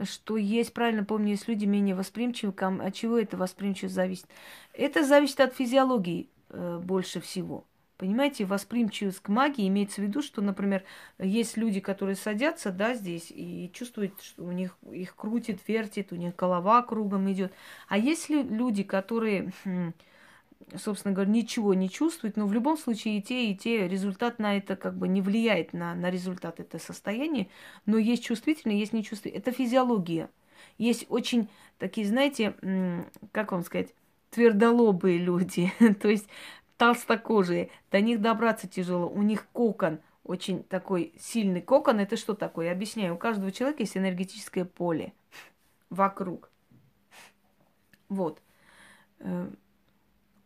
[0.01, 2.53] Что есть, правильно помню, есть люди менее восприимчивы.
[2.57, 4.25] От чего это восприимчивость зависит?
[4.71, 7.65] Это зависит от физиологии э, больше всего.
[7.97, 10.85] Понимаете, восприимчивость к магии имеется в виду, что, например,
[11.17, 16.15] есть люди, которые садятся, да, здесь и чувствуют, что у них их крутит, вертит, у
[16.15, 17.51] них голова кругом идет.
[17.89, 19.91] А есть люди, которые хм,
[20.77, 24.57] собственно говоря, ничего не чувствует, но в любом случае и те, и те результат на
[24.57, 27.47] это как бы не влияет на, на результат это состояние,
[27.85, 29.41] но есть чувствительные, есть нечувствительные.
[29.41, 30.29] Это физиология.
[30.77, 32.55] Есть очень такие, знаете,
[33.31, 33.93] как вам сказать,
[34.29, 36.27] твердолобые люди, то есть
[36.77, 41.99] толстокожие, до них добраться тяжело, у них кокон, очень такой сильный кокон.
[41.99, 42.67] Это что такое?
[42.67, 43.15] Я объясняю.
[43.15, 45.13] У каждого человека есть энергетическое поле
[45.89, 46.51] вокруг.
[48.09, 48.39] Вот.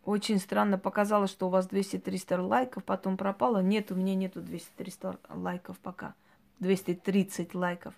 [0.05, 3.61] Очень странно показалось, что у вас 200-300 лайков, потом пропало.
[3.61, 6.13] Нет, у меня нету 200-300 лайков пока.
[6.59, 7.93] 230 лайков.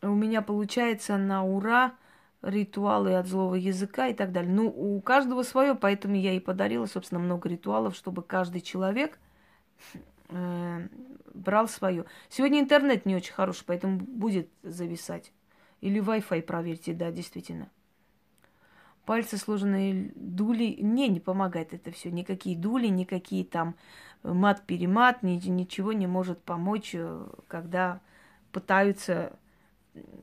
[0.00, 1.94] У меня получается на ура
[2.40, 4.52] ритуалы от злого языка и так далее.
[4.52, 9.18] Ну, у каждого свое, поэтому я и подарила, собственно, много ритуалов, чтобы каждый человек
[10.30, 10.88] э,
[11.34, 12.06] брал свое.
[12.30, 15.32] Сегодня интернет не очень хороший, поэтому будет зависать.
[15.82, 17.68] Или Wi-Fi проверьте, да, действительно
[19.08, 20.76] пальцы сложенные дули.
[20.82, 22.10] Мне не помогает это все.
[22.10, 23.74] Никакие дули, никакие там
[24.22, 28.00] э, мат-перемат, ничего не может помочь, э, когда
[28.52, 29.32] пытаются...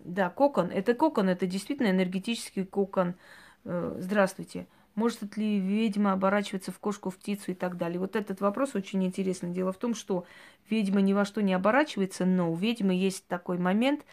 [0.04, 0.70] Да, кокон.
[0.70, 3.16] Это кокон, это действительно энергетический кокон.
[3.64, 4.68] Э, здравствуйте.
[4.94, 8.00] Может ли ведьма оборачиваться в кошку, в птицу и так далее?
[8.00, 9.50] Вот этот вопрос очень интересный.
[9.50, 10.26] Дело в том, что
[10.70, 14.06] ведьма ни во что не оборачивается, но у ведьмы есть такой момент,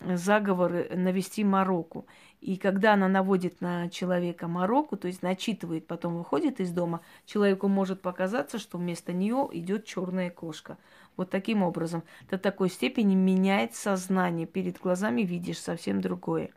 [0.00, 2.06] заговоры навести мороку.
[2.40, 7.68] И когда она наводит на человека мороку, то есть начитывает, потом выходит из дома, человеку
[7.68, 10.76] может показаться, что вместо нее идет черная кошка.
[11.16, 12.02] Вот таким образом.
[12.28, 14.46] До такой степени меняет сознание.
[14.46, 16.50] Перед глазами видишь совсем другое.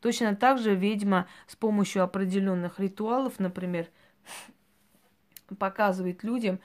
[0.00, 3.86] Точно так же ведьма с помощью определенных ритуалов, например,
[5.58, 6.60] показывает людям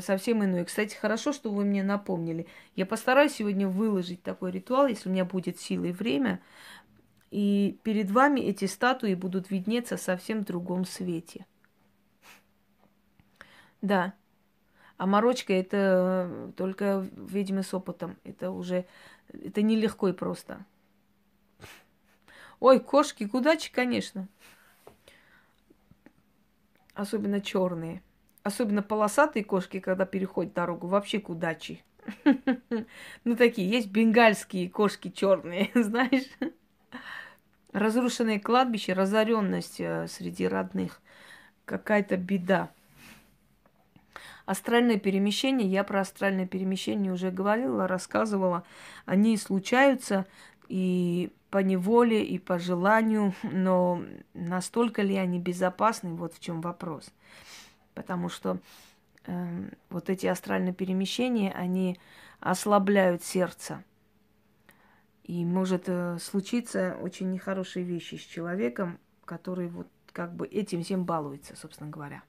[0.00, 0.64] совсем иное.
[0.64, 2.46] Кстати, хорошо, что вы мне напомнили.
[2.76, 6.40] Я постараюсь сегодня выложить такой ритуал, если у меня будет сила и время.
[7.30, 11.46] И перед вами эти статуи будут виднеться совсем в другом свете.
[13.82, 14.14] Да.
[14.96, 18.16] А морочка это только ведьмы с опытом.
[18.22, 18.86] Это уже
[19.32, 20.64] это нелегко и просто.
[22.60, 24.28] Ой, кошки, кудачи, конечно.
[26.94, 28.02] Особенно черные.
[28.44, 31.82] Особенно полосатые кошки, когда переходят дорогу, вообще кудачи.
[33.24, 36.28] Ну, такие, есть бенгальские кошки черные, знаешь.
[37.72, 41.00] Разрушенное кладбище, разоренность э, среди родных.
[41.64, 42.68] Какая-то беда.
[44.44, 48.62] Астральное перемещение, я про астральное перемещение уже говорила, рассказывала.
[49.06, 50.26] Они случаются
[50.68, 54.02] и по неволе, и по желанию, но
[54.34, 57.10] настолько ли они безопасны, вот в чем вопрос.
[57.94, 58.58] Потому что
[59.26, 61.98] э, вот эти астральные перемещения, они
[62.40, 63.82] ослабляют сердце.
[65.22, 71.04] И может э, случиться очень нехорошие вещи с человеком, который вот как бы этим всем
[71.04, 72.22] балуется, собственно говоря.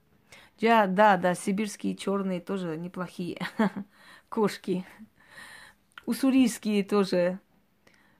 [0.58, 3.38] Я, да, да, сибирские черные тоже неплохие
[4.30, 4.86] кошки.
[6.06, 7.38] Уссурийские тоже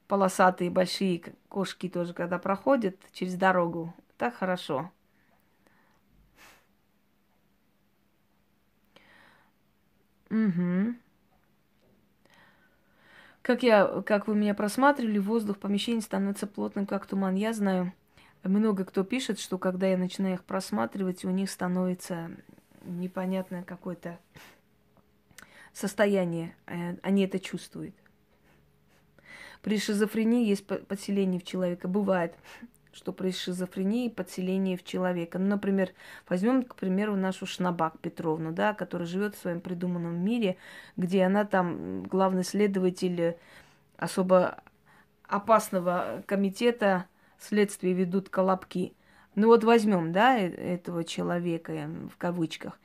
[0.07, 3.95] полосатые большие кошки тоже, когда проходят через дорогу.
[4.19, 4.91] Так хорошо.
[10.31, 10.95] Угу.
[13.43, 17.37] Как, я, как вы меня просматривали, воздух помещения становится плотным, как туман.
[17.37, 17.93] Я знаю,
[18.43, 22.31] много кто пишет, что когда я начинаю их просматривать, у них становится
[22.85, 24.19] непонятное какое-то
[25.73, 26.57] состояние.
[26.67, 27.95] Э, они это чувствуют.
[29.63, 31.89] При шизофрении есть подселение в человека.
[31.89, 32.35] Бывает
[32.97, 35.39] что при шизофрении подселение в человека.
[35.39, 35.91] Ну, например,
[36.29, 40.57] возьмем, к примеру, нашу Шнабак Петровну, да, которая живет в своем придуманном мире,
[40.97, 43.37] где она там главный следователь
[43.99, 44.63] особо
[45.29, 47.07] опасного комитета
[47.39, 48.95] следствия ведут колобки.
[49.35, 52.79] Ну вот возьмем, да, э, этого человека, в кавычках.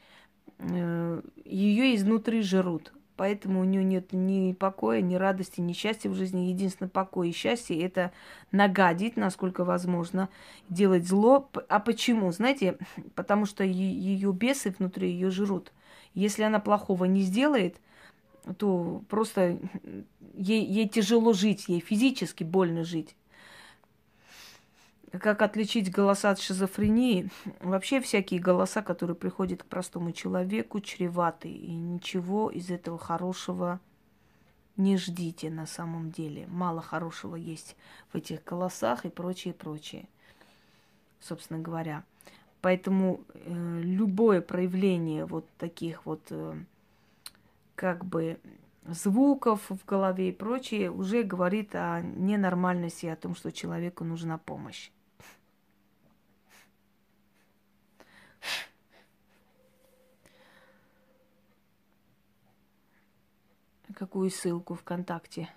[0.59, 2.93] э, ее изнутри жрут.
[3.21, 6.49] Поэтому у нее нет ни покоя, ни радости, ни счастья в жизни.
[6.49, 8.11] Единственное покой и счастье– это
[8.51, 10.27] нагадить, насколько возможно,
[10.69, 11.47] делать зло.
[11.69, 12.31] А почему?
[12.31, 12.79] Знаете,
[13.13, 15.71] потому что ее бесы внутри ее жрут.
[16.15, 17.79] Если она плохого не сделает,
[18.57, 19.59] то просто
[20.33, 23.15] ей, ей тяжело жить, ей физически больно жить.
[25.19, 27.29] Как отличить голоса от шизофрении?
[27.59, 31.49] Вообще всякие голоса, которые приходят к простому человеку, чреваты.
[31.49, 33.81] И ничего из этого хорошего
[34.77, 36.47] не ждите на самом деле.
[36.47, 37.75] Мало хорошего есть
[38.13, 40.07] в этих голосах и прочее, прочее.
[41.19, 42.03] Собственно говоря.
[42.61, 46.55] Поэтому э, любое проявление вот таких вот э,
[47.75, 48.39] как бы
[48.87, 54.89] звуков в голове и прочее уже говорит о ненормальности, о том, что человеку нужна помощь.
[63.95, 65.49] Какую ссылку ВКонтакте?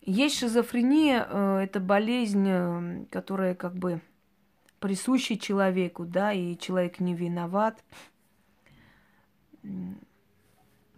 [0.00, 4.00] Есть шизофрения, э, это болезнь, э, которая как бы
[4.80, 7.84] присуща человеку, да, и человек не виноват.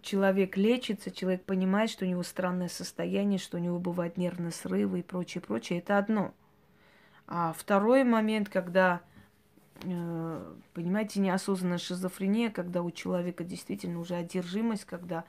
[0.01, 4.99] Человек лечится, человек понимает, что у него странное состояние, что у него бывают нервные срывы
[4.99, 5.79] и прочее, прочее.
[5.79, 6.33] Это одно.
[7.27, 9.01] А второй момент, когда
[10.73, 15.25] понимаете, неосознанная шизофрения, когда у человека действительно уже одержимость, когда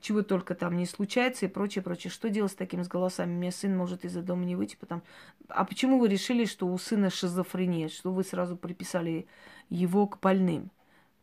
[0.00, 2.10] чего только там не случается и прочее, прочее.
[2.10, 3.32] Что делать с такими с голосами?
[3.32, 5.02] У меня сын может из-за дома не выйти, потому...
[5.48, 7.88] А почему вы решили, что у сына шизофрения?
[7.88, 9.26] Что вы сразу приписали
[9.70, 10.70] его к больным?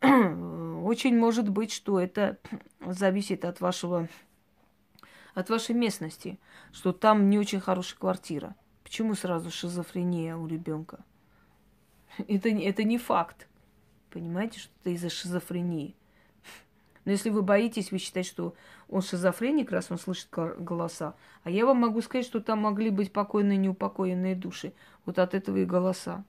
[0.02, 2.38] Очень может быть, что это
[2.80, 4.08] зависит от вашего
[5.34, 6.38] от вашей местности,
[6.72, 8.54] что там не очень хорошая квартира.
[8.82, 11.04] Почему сразу шизофрения у ребенка?
[12.28, 13.48] Это, это не факт.
[14.10, 15.94] Понимаете, что это из-за шизофрении.
[17.04, 18.54] Но если вы боитесь, вы считаете, что
[18.88, 21.14] он шизофреник, раз он слышит голоса.
[21.42, 24.72] А я вам могу сказать, что там могли быть покойные, неупокоенные души.
[25.04, 26.24] Вот от этого и голоса.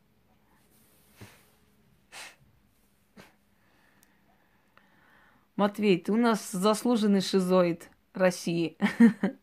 [5.56, 8.78] Матвей, ты у нас заслуженный шизоид России.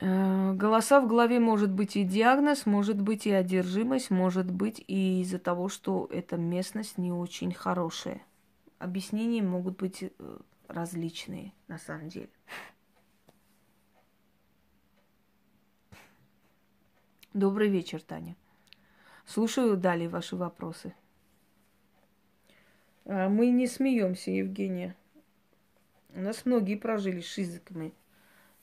[0.00, 5.38] голоса в голове может быть и диагноз, может быть и одержимость, может быть и из-за
[5.38, 8.22] того, что эта местность не очень хорошая.
[8.78, 10.10] Объяснения могут быть э,
[10.68, 12.30] различные на самом деле.
[17.34, 18.36] Добрый вечер, Таня.
[19.26, 20.94] Слушаю далее ваши вопросы.
[23.04, 24.96] А мы не смеемся, Евгения.
[26.14, 27.92] У нас многие прожили шизиками.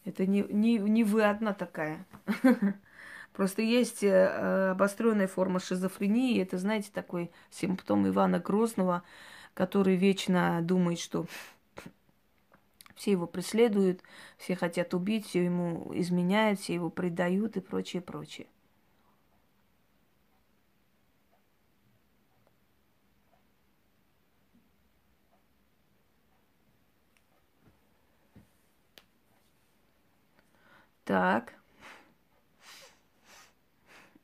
[0.07, 2.05] Это не, не, не вы одна такая.
[3.33, 6.41] Просто есть э, обостренная форма шизофрении.
[6.41, 9.03] Это, знаете, такой симптом Ивана Грозного,
[9.53, 11.25] который вечно думает, что
[12.95, 14.01] все его преследуют,
[14.37, 18.47] все хотят убить, все ему изменяют, все его предают и прочее, прочее.
[31.07, 31.53] Так.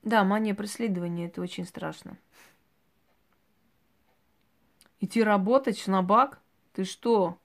[0.02, 2.18] Да, мания преследования это очень страшно.
[5.00, 6.42] Идти работать, шнабак?
[6.74, 7.38] Ты что?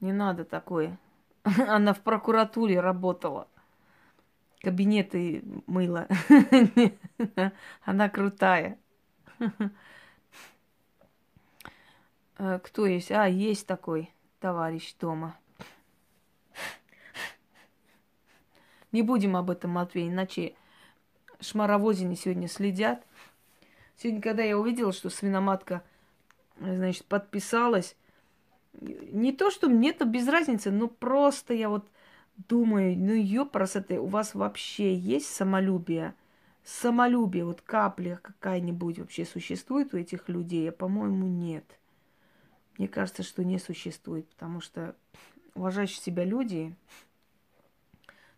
[0.00, 0.98] Не надо такое.
[1.68, 3.46] Она в прокуратуре работала.
[4.60, 6.08] Кабинеты мыла.
[7.84, 8.78] Она крутая.
[12.38, 13.10] Э, кто есть?
[13.12, 15.38] А, есть такой товарищ дома.
[18.96, 20.54] Не будем об этом, Матвей, иначе
[21.40, 23.04] шмаровозине сегодня следят.
[23.98, 25.82] Сегодня, когда я увидела, что свиноматка,
[26.58, 27.94] значит, подписалась,
[28.80, 31.86] не то, что мне-то без разницы, но просто я вот
[32.48, 36.14] думаю, ну ёпросоты, у вас вообще есть самолюбие?
[36.64, 40.70] Самолюбие, вот капля какая-нибудь вообще существует у этих людей?
[40.70, 41.66] А по-моему, нет.
[42.78, 44.96] Мне кажется, что не существует, потому что
[45.54, 46.74] уважающие себя люди,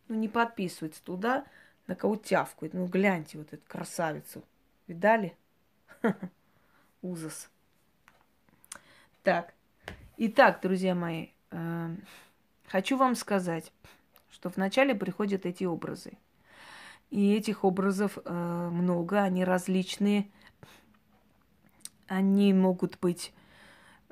[0.09, 1.45] ну, не подписывается туда,
[1.87, 2.75] на кого тявкают.
[2.75, 4.43] Ну, гляньте вот эту красавицу.
[4.87, 5.37] Видали?
[7.03, 7.51] Ужас.
[9.23, 9.55] Так.
[10.17, 11.97] Итак, друзья мои, э,
[12.67, 13.73] хочу вам сказать,
[14.31, 16.13] что вначале приходят эти образы.
[17.11, 20.29] И этих образов э, много, они различные.
[22.07, 23.33] Они могут быть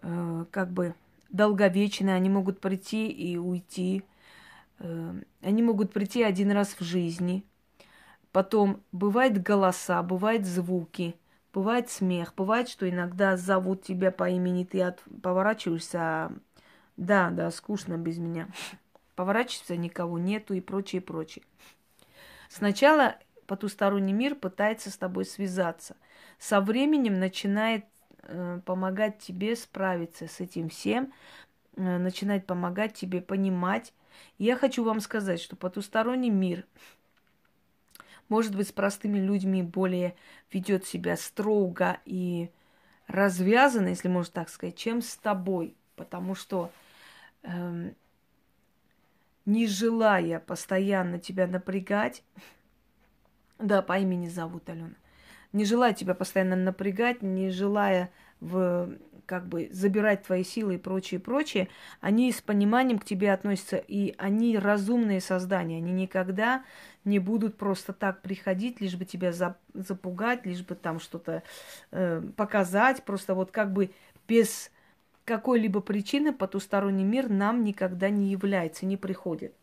[0.03, 0.95] э, как бы
[1.31, 4.05] долговечные, они могут прийти и уйти.
[4.79, 7.45] Эм, они могут прийти один раз в жизни.
[8.33, 11.17] Потом бывают голоса, бывают звуки,
[11.53, 15.03] бывает смех, бывает, что иногда зовут тебя по имени, ты от...
[15.23, 16.33] поворачиваешься, а...
[16.97, 18.49] да, да, скучно без меня.
[19.15, 21.45] Поворачиваешься, никого нету и прочее, прочее.
[22.51, 23.17] Сначала
[23.47, 25.97] потусторонний мир пытается с тобой связаться.
[26.39, 27.87] Со временем начинает
[28.23, 31.13] э, помогать тебе справиться с этим всем,
[31.77, 33.95] э, начинает помогать тебе понимать.
[34.39, 36.65] Я хочу вам сказать, что потусторонний мир,
[38.29, 40.17] может быть, с простыми людьми более
[40.53, 42.51] ведет себя строго и
[43.07, 45.77] развязанно, если можно так сказать, чем с тобой.
[45.95, 46.71] Потому что
[47.43, 47.93] э,
[49.45, 52.23] не желая постоянно тебя напрягать,
[53.59, 54.95] да, по имени зовут Алена.
[55.53, 58.11] Не желая тебя постоянно напрягать, не желая
[58.41, 58.91] в,
[59.27, 61.69] как бы забирать твои силы и прочее, прочее,
[62.01, 66.65] они с пониманием к тебе относятся, и они разумные создания, они никогда
[67.05, 69.33] не будут просто так приходить, лишь бы тебя
[69.75, 71.43] запугать, лишь бы там что-то
[71.91, 73.91] э, показать, просто вот как бы
[74.27, 74.71] без
[75.25, 79.55] какой-либо причины потусторонний мир нам никогда не является, не приходит.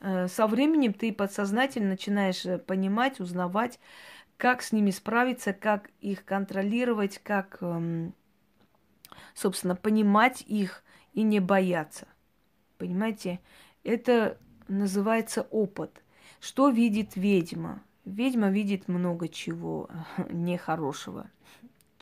[0.00, 3.78] Э, со временем ты подсознательно начинаешь э, понимать, узнавать,
[4.36, 8.12] как с ними справиться, как их контролировать, как, эм,
[9.34, 10.82] собственно, понимать их
[11.12, 12.06] и не бояться.
[12.78, 13.40] Понимаете?
[13.84, 14.38] Это
[14.68, 16.02] называется опыт.
[16.40, 17.82] Что видит ведьма?
[18.04, 19.88] Ведьма видит много чего
[20.30, 21.30] нехорошего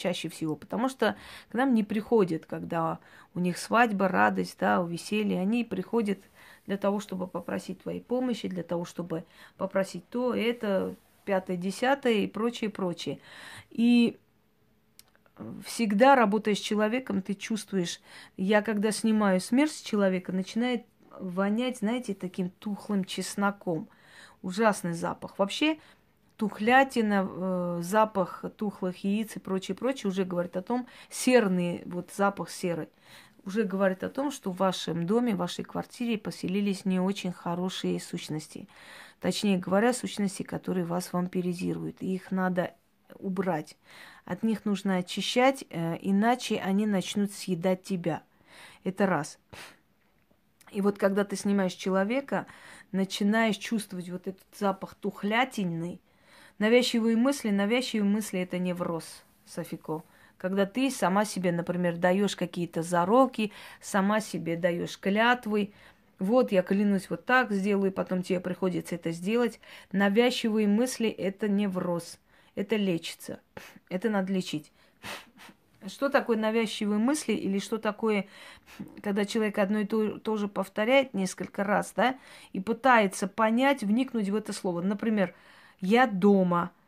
[0.00, 1.14] чаще всего, потому что
[1.50, 2.98] к нам не приходят, когда
[3.34, 6.18] у них свадьба, радость, да, веселье, они приходят
[6.66, 9.24] для того, чтобы попросить твоей помощи, для того, чтобы
[9.58, 13.20] попросить то, это, пятое, десятое и прочее, прочее.
[13.70, 14.18] И
[15.64, 18.00] всегда работая с человеком, ты чувствуешь,
[18.36, 20.84] я когда снимаю смерть с человека, начинает
[21.18, 23.88] вонять, знаете, таким тухлым чесноком.
[24.42, 25.38] Ужасный запах.
[25.38, 25.78] Вообще,
[26.36, 32.48] тухлятина, э, запах тухлых яиц и прочее, прочее уже говорит о том, серный вот запах
[32.48, 32.88] серый
[33.44, 38.00] уже говорит о том, что в вашем доме, в вашей квартире поселились не очень хорошие
[38.00, 38.68] сущности.
[39.20, 42.02] Точнее говоря, сущности, которые вас вампиризируют.
[42.02, 42.74] И их надо
[43.18, 43.76] убрать.
[44.24, 48.22] От них нужно очищать, э, иначе они начнут съедать тебя.
[48.84, 49.38] Это раз.
[50.72, 52.46] И вот когда ты снимаешь человека,
[52.92, 56.00] начинаешь чувствовать вот этот запах тухлятинный,
[56.58, 60.04] навязчивые мысли, навязчивые мысли– это невроз, Софико
[60.40, 63.52] когда ты сама себе, например, даешь какие-то зароки,
[63.82, 65.72] сама себе даешь клятвы,
[66.18, 69.60] вот я клянусь вот так сделаю, потом тебе приходится это сделать.
[69.92, 72.18] Навязчивые мысли– это невроз,
[72.54, 73.40] это лечится,
[73.88, 74.72] это надо лечить.
[75.86, 78.26] Что такое навязчивые мысли или что такое,
[79.02, 82.18] когда человек одно и то, то же повторяет несколько раз, да,
[82.52, 84.80] и пытается понять, вникнуть в это слово.
[84.82, 85.34] Например,
[85.80, 86.72] я дома–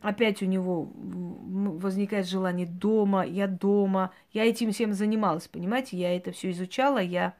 [0.00, 4.12] опять у него возникает желание дома, я дома.
[4.32, 5.96] Я этим всем занималась, понимаете?
[5.96, 7.34] Я это все изучала, я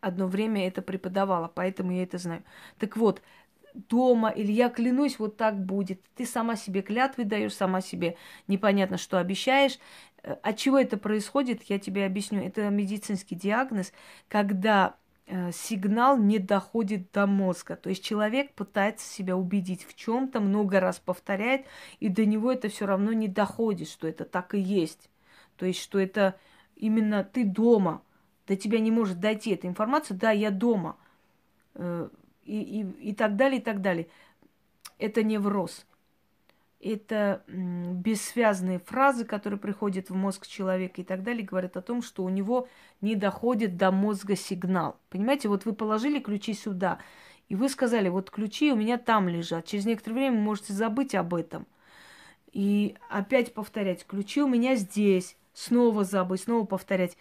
[0.00, 2.42] одно время это преподавала, поэтому я это знаю.
[2.78, 3.22] Так вот,
[3.74, 6.00] дома, или я клянусь, вот так будет.
[6.16, 8.16] Ты сама себе клятвы даешь, сама себе
[8.48, 9.78] непонятно, что обещаешь.
[10.22, 12.42] Э, от чего это происходит, я тебе объясню.
[12.42, 13.92] Это медицинский диагноз,
[14.28, 14.96] когда
[15.26, 17.76] Э, сигнал не доходит до мозга.
[17.76, 21.64] То есть человек пытается себя убедить в чем-то, много раз повторяет,
[21.98, 25.08] и до него это все равно не доходит, что это так и есть.
[25.56, 26.38] То есть, что это
[26.76, 28.02] именно ты дома,
[28.46, 30.98] до тебя не может дойти эта информация, да, я дома,
[31.74, 32.08] э,
[32.44, 34.08] и, и, и так далее, и так далее.
[34.98, 35.86] Это невроз
[36.84, 42.22] это бессвязные фразы, которые приходят в мозг человека и так далее, говорят о том, что
[42.22, 42.68] у него
[43.00, 44.98] не доходит до мозга сигнал.
[45.08, 46.98] Понимаете, вот вы положили ключи сюда,
[47.48, 49.66] и вы сказали, вот ключи у меня там лежат.
[49.66, 51.66] Через некоторое время вы можете забыть об этом.
[52.52, 57.16] И опять повторять, ключи у меня здесь, снова забыть, снова повторять.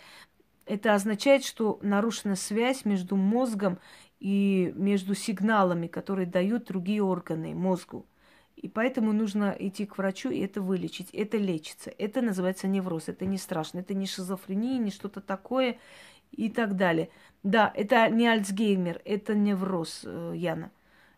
[0.66, 3.80] Это означает, что нарушена связь между мозгом
[4.24, 8.06] и между сигналами, которые дают другие органы мозгу.
[8.56, 11.10] И поэтому нужно идти к врачу и это вылечить.
[11.12, 11.94] Это лечится.
[11.98, 13.10] Это называется невроз.
[13.10, 13.80] Это не страшно.
[13.80, 15.78] Это не шизофрения, не что-то такое
[16.32, 17.10] и так далее.
[17.44, 20.72] Да, это не Альцгеймер, это невроз, э, Яна.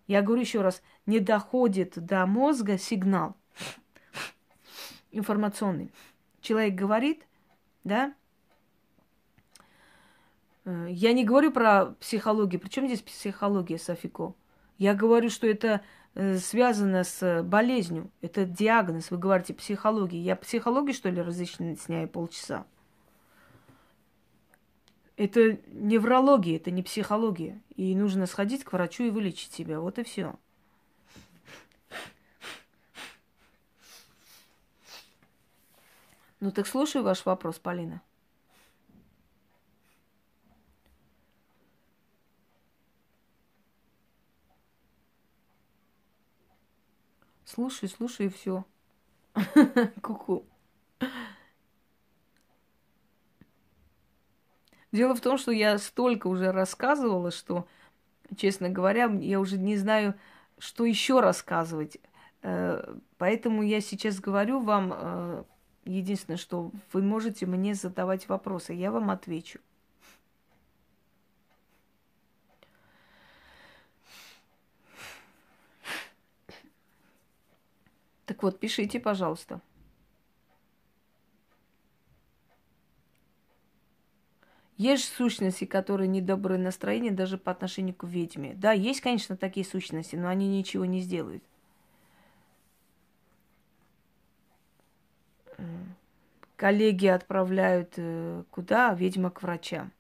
[0.08, 3.36] Я говорю еще раз, не доходит до мозга сигнал
[5.12, 5.92] информационный.
[6.42, 7.28] Человек говорит,
[7.84, 8.16] да,
[10.66, 12.60] Э, я не говорю про психологию.
[12.60, 14.36] Причем здесь психология, Софико?
[14.78, 15.82] Я говорю, что это
[16.16, 18.12] э, связано с болезнью.
[18.22, 19.12] Это диагноз.
[19.12, 22.66] Вы говорите психологии, Я психологию, что ли, разъясняю полчаса?
[25.18, 27.62] Это неврология, это не психология.
[27.76, 29.80] И нужно сходить к врачу и вылечить себя.
[29.80, 30.36] Вот и все.
[36.42, 38.02] Ну так слушаю ваш вопрос, Полина.
[47.56, 48.66] Слушай, слушай, и все.
[50.02, 50.46] Куку.
[54.92, 57.66] Дело в том, что я столько уже рассказывала, что,
[58.36, 60.16] честно говоря, я уже не знаю,
[60.58, 61.98] что еще рассказывать.
[62.42, 65.44] Э, поэтому я сейчас говорю вам э,
[65.86, 69.60] единственное, что вы можете мне задавать вопросы, я вам отвечу.
[78.26, 79.62] Так вот, пишите, пожалуйста.
[84.78, 88.54] Есть сущности, которые недоброе настроение даже по отношению к ведьме.
[88.56, 91.44] Да, есть, конечно, такие сущности, но они ничего не сделают.
[96.58, 98.94] Коллеги отправляют э, куда?
[98.94, 99.92] Ведьма к врачам.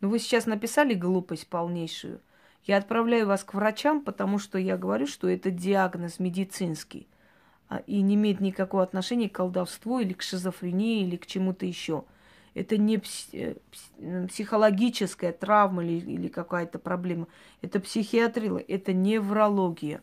[0.00, 2.20] Ну, вы сейчас написали глупость полнейшую.
[2.64, 7.06] Я отправляю вас к врачам, потому что я говорю, что это диагноз медицинский.
[7.68, 12.04] А, и не имеет никакого отношения к колдовству или к шизофрении или к чему-то еще.
[12.54, 13.02] Это не
[13.32, 13.54] э,
[14.28, 17.28] психологическая травма или, или какая-то проблема.
[17.62, 20.02] Это психиатрия, это неврология.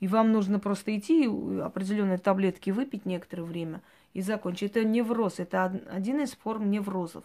[0.00, 1.26] И вам нужно просто идти,
[1.62, 3.80] определенные таблетки выпить некоторое время
[4.12, 4.72] и закончить.
[4.72, 7.24] Это невроз, это один из форм неврозов.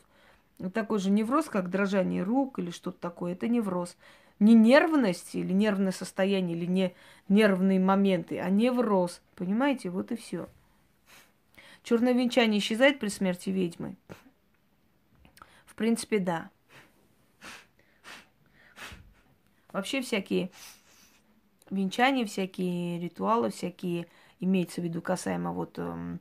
[0.74, 3.98] Такой же невроз, как дрожание рук или что-то такое, это невроз
[4.42, 6.94] не нервность или нервное состояние, или не
[7.30, 9.22] нервные моменты, а невроз.
[9.36, 9.90] Понимаете?
[9.92, 10.50] Вот и все.
[11.84, 13.96] Черное венчание исчезает при смерти ведьмы?
[15.66, 16.50] В принципе, да.
[19.72, 20.50] Вообще всякие
[21.70, 24.08] венчания, всякие ритуалы, всякие,
[24.40, 26.18] имеется в виду касаемо вот э,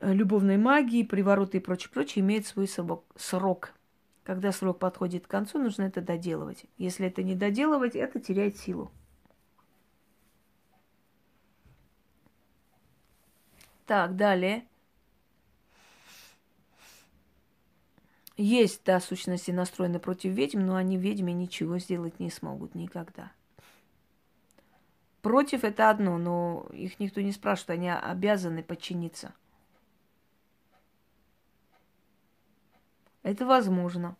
[0.00, 3.74] любовной магии, привороты и прочее, прочее, имеют свой срок.
[4.28, 6.66] Когда срок подходит к концу, нужно это доделывать.
[6.76, 8.92] Если это не доделывать, это теряет силу.
[13.86, 14.66] Так, далее.
[18.36, 23.32] Есть, да, сущности настроены против ведьм, но они ведьме ничего сделать не смогут никогда.
[25.22, 29.32] Против это одно, но их никто не спрашивает, они обязаны подчиниться–
[33.22, 34.16] Это возможно.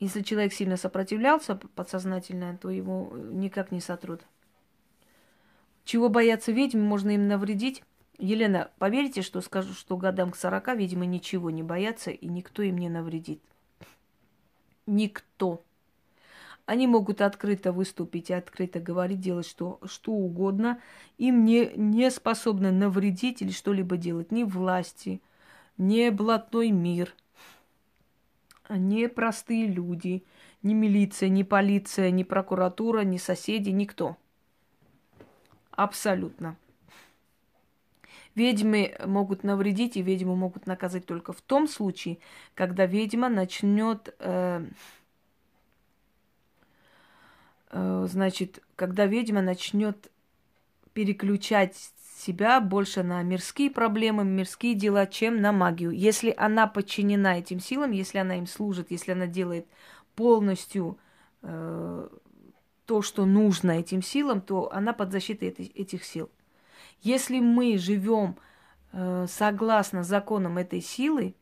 [0.00, 4.22] Если человек сильно сопротивлялся подсознательно, то его никак не сотрут.
[5.84, 7.82] Чего боятся ведьмы, можно им навредить.
[8.18, 12.78] Елена, поверите, что скажу, что годам к 40, видимо, ничего не боятся, и никто им
[12.78, 13.42] не навредит.
[14.86, 15.62] Никто.
[16.64, 20.80] Они могут открыто выступить и открыто говорить, делать что, что угодно.
[21.18, 25.20] Им не, не способны навредить или что-либо делать ни власти,
[25.80, 27.14] не блатной мир,
[28.68, 30.24] не простые люди,
[30.62, 34.18] ни милиция, ни полиция, ни прокуратура, ни соседи, никто.
[35.70, 36.58] Абсолютно.
[38.34, 42.18] Ведьмы могут навредить, и ведьму могут наказать только в том случае,
[42.54, 44.66] когда ведьма начнет, э,
[47.70, 50.10] э, значит, когда ведьма начнет
[50.92, 51.90] переключать
[52.20, 55.90] себя больше на мирские проблемы, мирские дела, чем на магию.
[55.90, 59.66] Если она подчинена этим силам, если она им служит, если она делает
[60.14, 60.98] полностью
[61.42, 62.08] э,
[62.84, 66.30] то, что нужно этим силам, то она под защитой этих, этих сил.
[67.00, 68.36] Если мы живем
[68.92, 71.34] э, согласно законам этой силы,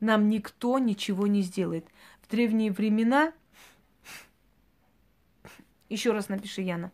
[0.00, 1.86] нам никто ничего не сделает.
[2.20, 3.32] В древние времена,
[5.88, 6.92] еще раз напиши, Яна,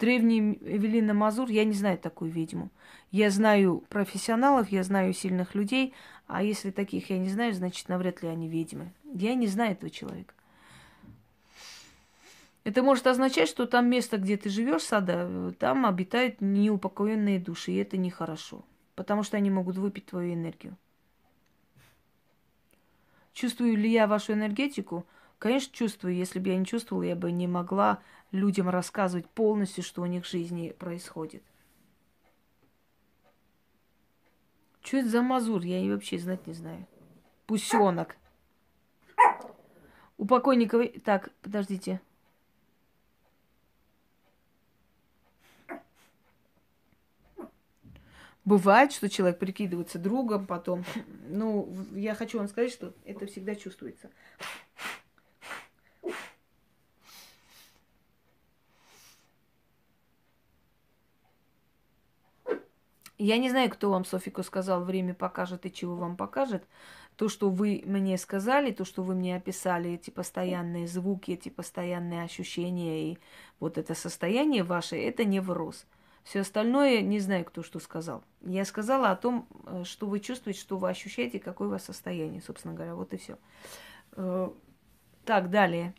[0.00, 2.70] древний Эвелина Мазур, я не знаю такую ведьму.
[3.12, 5.94] Я знаю профессионалов, я знаю сильных людей,
[6.26, 8.92] а если таких я не знаю, значит, навряд ли они ведьмы.
[9.04, 10.34] Я не знаю этого человека.
[12.64, 17.76] Это может означать, что там место, где ты живешь, сада, там обитают неупокоенные души, и
[17.76, 18.64] это нехорошо,
[18.96, 20.76] потому что они могут выпить твою энергию.
[23.32, 25.06] Чувствую ли я вашу энергетику?
[25.40, 26.14] Конечно, чувствую.
[26.14, 30.26] Если бы я не чувствовала, я бы не могла людям рассказывать полностью, что у них
[30.26, 31.42] в жизни происходит.
[34.82, 35.62] Что это за мазур?
[35.62, 36.86] Я и вообще знать не знаю.
[37.46, 38.16] Пусенок.
[40.18, 40.86] У покойника...
[41.02, 42.02] Так, подождите.
[48.44, 50.84] Бывает, что человек прикидывается другом потом.
[51.28, 54.10] Ну, я хочу вам сказать, что это всегда чувствуется.
[63.22, 66.64] Я не знаю, кто вам, Софику, сказал, время покажет и чего вам покажет.
[67.16, 72.22] То, что вы мне сказали, то, что вы мне описали, эти постоянные звуки, эти постоянные
[72.22, 73.18] ощущения и
[73.58, 75.84] вот это состояние ваше, это не невроз.
[76.24, 78.24] Все остальное не знаю, кто что сказал.
[78.40, 82.40] Я сказала о том, э, что вы чувствуете, что вы ощущаете, какое у вас состояние,
[82.40, 82.94] собственно говоря.
[82.94, 83.36] Вот и все.
[84.12, 84.48] Э,
[85.26, 85.94] так, далее.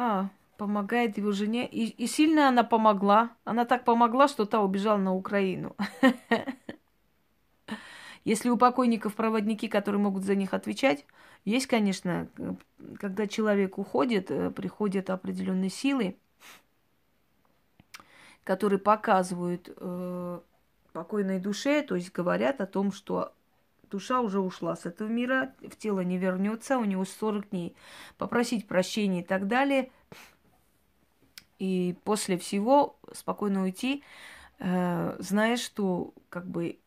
[0.00, 1.66] А, помогает его жене.
[1.66, 3.30] И, и сильно она помогла.
[3.44, 5.74] Она так помогла, что та убежала на Украину.
[8.24, 11.04] Если у покойников проводники, которые могут за них отвечать,
[11.44, 12.28] есть, конечно,
[13.00, 16.16] когда человек уходит, э, приходят определенные силы,
[18.44, 20.40] которые показывают э,
[20.92, 23.32] покойной душе, то есть говорят о том, что
[23.88, 27.76] душа уже ушла с этого мира, в тело не вернется, у него 40 дней.
[28.16, 29.90] Попросить прощения и так далее–
[31.58, 34.02] и после всего спокойно уйти,
[34.58, 36.78] э, зная, что как бы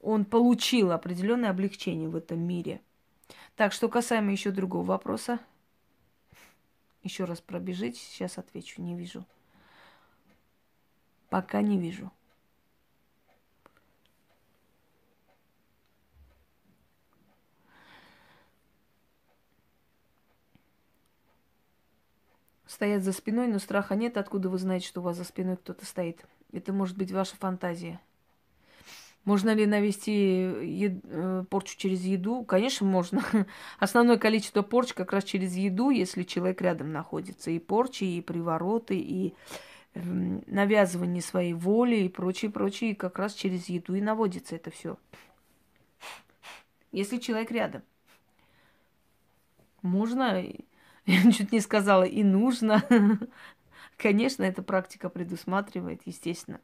[0.00, 2.80] он получил определенное облегчение в этом мире.
[3.56, 5.38] Так, что касаемо еще другого вопроса.
[7.02, 9.24] Еще раз пробежите, сейчас отвечу, не вижу.
[11.28, 12.10] Пока не вижу.
[22.74, 24.16] Стоят за спиной, но страха нет.
[24.16, 26.24] Откуда вы знаете, что у вас за спиной кто-то стоит?
[26.52, 28.00] Это может быть ваша фантазия.
[29.24, 31.00] Можно ли навести ед...
[31.04, 32.44] Э, порчу через еду?
[32.44, 33.24] Конечно, можно.
[33.78, 37.50] Основное количество порч как раз через еду, если человек рядом находится.
[37.50, 39.34] И порчи, и привороты, и
[39.94, 44.98] эм, навязывание своей воли и прочее, прочее, как раз через еду и наводится это все.
[46.92, 47.82] Если человек рядом.
[49.80, 50.44] Можно
[51.06, 52.82] я чуть не сказала, и нужно.
[53.96, 56.60] Конечно, эта практика предусматривает, естественно.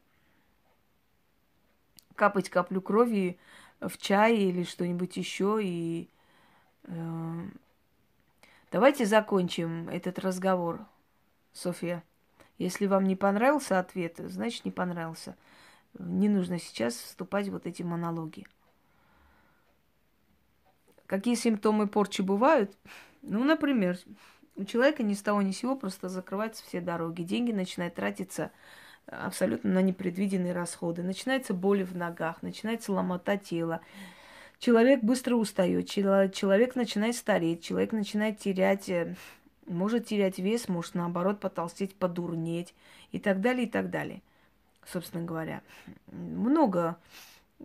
[2.15, 3.39] Капать каплю крови
[3.79, 5.59] в чай или что-нибудь еще.
[5.61, 6.09] И
[6.83, 7.41] э,
[8.71, 10.85] давайте закончим этот разговор,
[11.53, 12.03] София.
[12.57, 15.35] Если вам не понравился ответ, значит не понравился.
[15.97, 18.45] Не нужно сейчас вступать в вот эти монологи.
[21.07, 22.77] Какие симптомы порчи бывают?
[23.21, 23.97] Ну, например,
[24.55, 27.23] у человека ни с того ни с сего просто закрываются все дороги.
[27.23, 28.51] Деньги начинают тратиться
[29.07, 31.03] абсолютно на непредвиденные расходы.
[31.03, 33.81] Начинается боли в ногах, начинается ломота тела.
[34.59, 39.15] Человек быстро устает, человек начинает стареть, человек начинает терять, э,
[39.65, 42.75] может терять вес, может наоборот потолстеть, подурнеть
[43.11, 44.21] и так далее, и так далее.
[44.85, 45.61] Собственно говоря,
[46.11, 46.97] много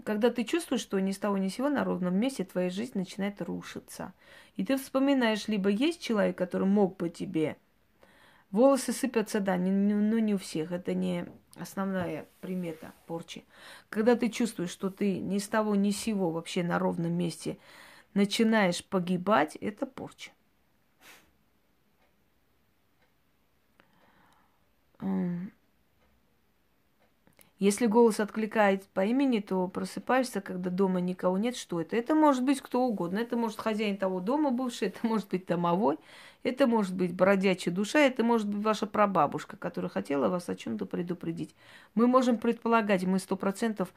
[0.04, 2.92] когда ты чувствуешь, что ни с того ни с сего на ровном месте твоя жизнь
[2.94, 4.12] начинает рушиться.
[4.56, 7.56] И ты вспоминаешь, либо есть человек, который мог бы тебе.
[8.50, 10.72] Волосы сыпятся, да, не, не, но не у всех.
[10.72, 11.26] Это не
[11.56, 13.44] основная примета порчи.
[13.88, 17.58] Когда ты чувствуешь, что ты ни с того ни с сего вообще на ровном месте
[18.14, 20.30] начинаешь погибать, это порча.
[27.58, 31.56] Если голос откликает по имени, то просыпаешься, когда дома никого нет.
[31.56, 31.96] Что это?
[31.96, 33.18] Это может быть кто угодно.
[33.18, 35.98] Это может хозяин того дома бывший, это может быть домовой,
[36.42, 40.84] это может быть бродячая душа, это может быть ваша прабабушка, которая хотела вас о чем-то
[40.84, 41.54] предупредить.
[41.94, 43.92] Мы можем предполагать, мы сто процентов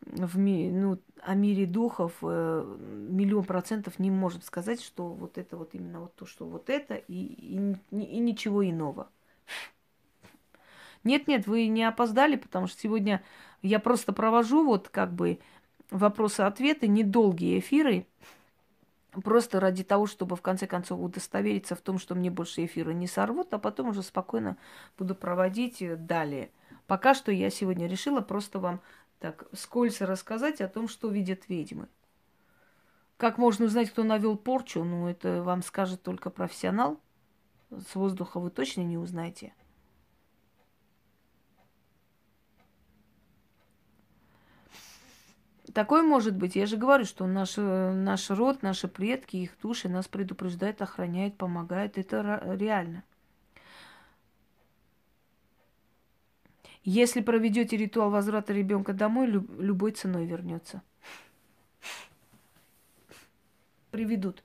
[0.00, 2.76] в ми, ну, о мире духов э,
[3.08, 6.94] миллион процентов не можем сказать, что вот это вот именно вот то, что вот это
[6.94, 9.08] и, и, и ничего иного.
[11.04, 13.22] Нет-нет, вы не опоздали, потому что сегодня
[13.62, 15.38] я просто провожу вот как бы
[15.90, 18.06] вопросы-ответы, недолгие эфиры,
[19.12, 23.06] просто ради того, чтобы в конце концов удостовериться в том, что мне больше эфира не
[23.06, 24.56] сорвут, а потом уже спокойно
[24.98, 26.50] буду проводить далее.
[26.86, 28.80] Пока что я сегодня решила просто вам
[29.20, 31.88] так скользко рассказать о том, что видят ведьмы.
[33.16, 34.82] Как можно узнать, кто навел порчу?
[34.84, 37.00] Ну, это вам скажет только профессионал.
[37.70, 39.54] С воздуха вы точно не узнаете.
[45.74, 46.54] Такое может быть.
[46.54, 51.98] Я же говорю, что наш, наш род, наши предки, их души нас предупреждают, охраняют, помогают.
[51.98, 53.02] Это реально.
[56.84, 60.80] Если проведете ритуал возврата ребенка домой, любой ценой вернется.
[63.90, 64.44] Приведут.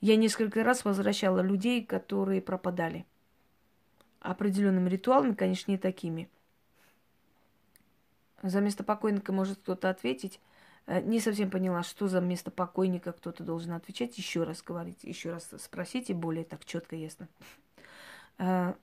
[0.00, 3.04] Я несколько раз возвращала людей, которые пропадали.
[4.20, 6.30] определенными ритуалами, конечно, не такими.
[8.42, 10.40] За место покойника может кто-то ответить.
[10.86, 14.18] Э, не совсем поняла, что за место покойника кто-то должен отвечать.
[14.18, 17.28] Еще раз говорить, еще раз спросите, более так четко, ясно.
[18.38, 18.74] Э,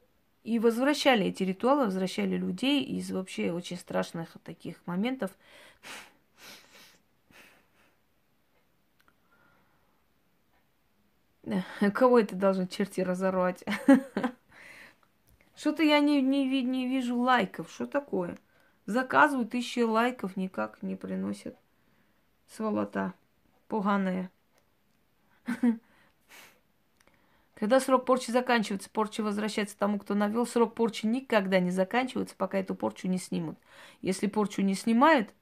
[0.44, 5.32] и возвращали эти ритуалы, возвращали людей из вообще очень страшных таких моментов.
[11.94, 13.64] Кого это должен черти разорвать?
[15.58, 17.70] Что-то я не, не, не вижу лайков.
[17.72, 18.38] Что такое?
[18.90, 21.56] Заказывают тысячи лайков, никак не приносят.
[22.48, 23.14] Сволота.
[23.68, 24.32] Поганая.
[27.54, 30.48] Когда срок порчи заканчивается, порча возвращается тому, кто навел.
[30.48, 33.60] Срок порчи никогда не заканчивается, пока эту порчу не снимут.
[34.02, 35.36] Если порчу не снимают,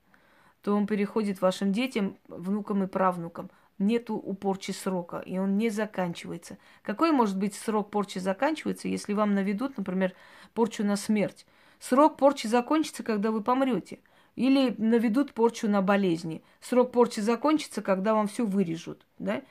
[0.61, 3.49] то он переходит вашим детям, внукам и правнукам.
[3.77, 6.57] Нету у порчи срока, и он не заканчивается.
[6.81, 10.13] Какой может быть срок порчи заканчивается, если вам наведут, например,
[10.53, 11.45] порчу на смерть?
[11.79, 13.99] Срок порчи закончится, когда вы помрете.
[14.35, 16.43] Или наведут порчу на болезни.
[16.61, 19.05] Срок порчи закончится, когда вам все вырежут.
[19.19, 19.41] Да?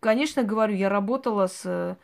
[0.00, 1.96] Конечно, говорю, я работала с,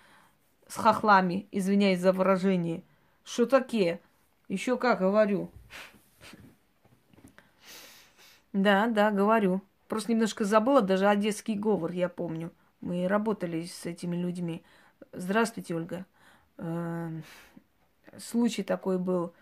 [0.69, 2.83] с хохлами, извиняюсь за выражение.
[3.25, 4.01] Что такие?
[4.49, 5.51] Еще как говорю.
[8.53, 9.61] Да, да, говорю.
[9.89, 12.53] Просто немножко забыла даже одесский говор, я помню.
[12.81, 14.63] Мы работали с этими людьми.
[15.13, 16.07] Здравствуйте, Ольга.
[18.19, 19.33] Случай такой был.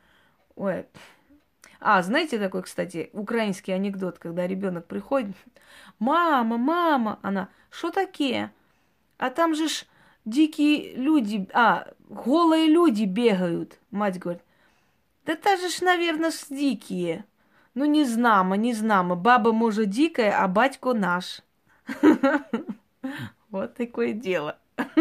[0.57, 0.87] Ой.
[1.81, 5.37] А, знаете такой, кстати, украинский анекдот, когда ребенок приходит,
[5.99, 8.53] мама, мама, она, что такие?
[9.19, 9.85] А там же ж
[10.25, 13.79] дикие люди, а, голые люди бегают.
[13.91, 14.43] Мать говорит,
[15.27, 17.25] да та же ж, наверное, с дикие.
[17.75, 19.17] Ну, не знамо, не знамо.
[19.17, 21.43] Баба, может, дикая, а батько наш.
[23.51, 24.59] Вот такое дело.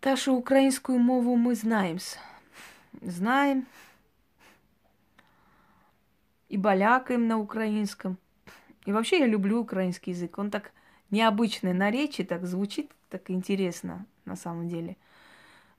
[0.00, 1.98] Так что украинскую мову мы знаем.
[3.02, 3.66] Знаем.
[6.48, 8.16] И балякаем на украинском.
[8.86, 10.38] И вообще я люблю украинский язык.
[10.38, 10.72] Он так
[11.10, 14.96] необычный на речи, так звучит так интересно на самом деле.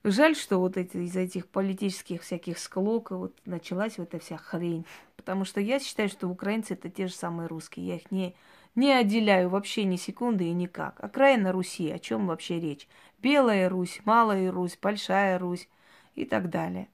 [0.04, 4.86] Жаль, что вот эти, из этих политических всяких склок вот началась вот эта вся хрень.
[5.16, 7.88] Потому что я считаю, что украинцы это те же самые русские.
[7.88, 8.36] Я их не,
[8.76, 11.04] не отделяю вообще ни секунды и никак.
[11.04, 12.88] Окраина Руси, о чем вообще речь?
[13.20, 15.68] Белая Русь, Малая Русь, Большая Русь
[16.16, 16.88] и так далее.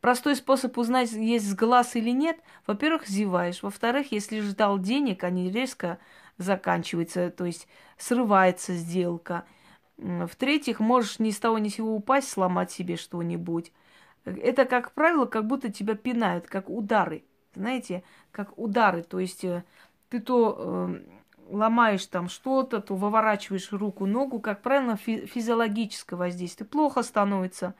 [0.00, 3.62] Простой способ узнать, есть глаз или нет, во-первых, зеваешь.
[3.62, 5.98] Во-вторых, если ждал денег, они резко
[6.38, 9.44] заканчиваются, то есть срывается сделка–
[10.00, 13.72] в-третьих, можешь ни с того ни с сего упасть, сломать себе что-нибудь.
[14.24, 17.22] Это, как правило, как будто тебя пинают, как удары.
[17.54, 19.02] Знаете, как удары.
[19.02, 19.64] То есть э,
[20.08, 21.02] ты то э,
[21.48, 24.40] ломаешь там что-то, то выворачиваешь руку, ногу.
[24.40, 26.68] Как правило, фи- физиологическое воздействие.
[26.68, 27.74] Плохо становится.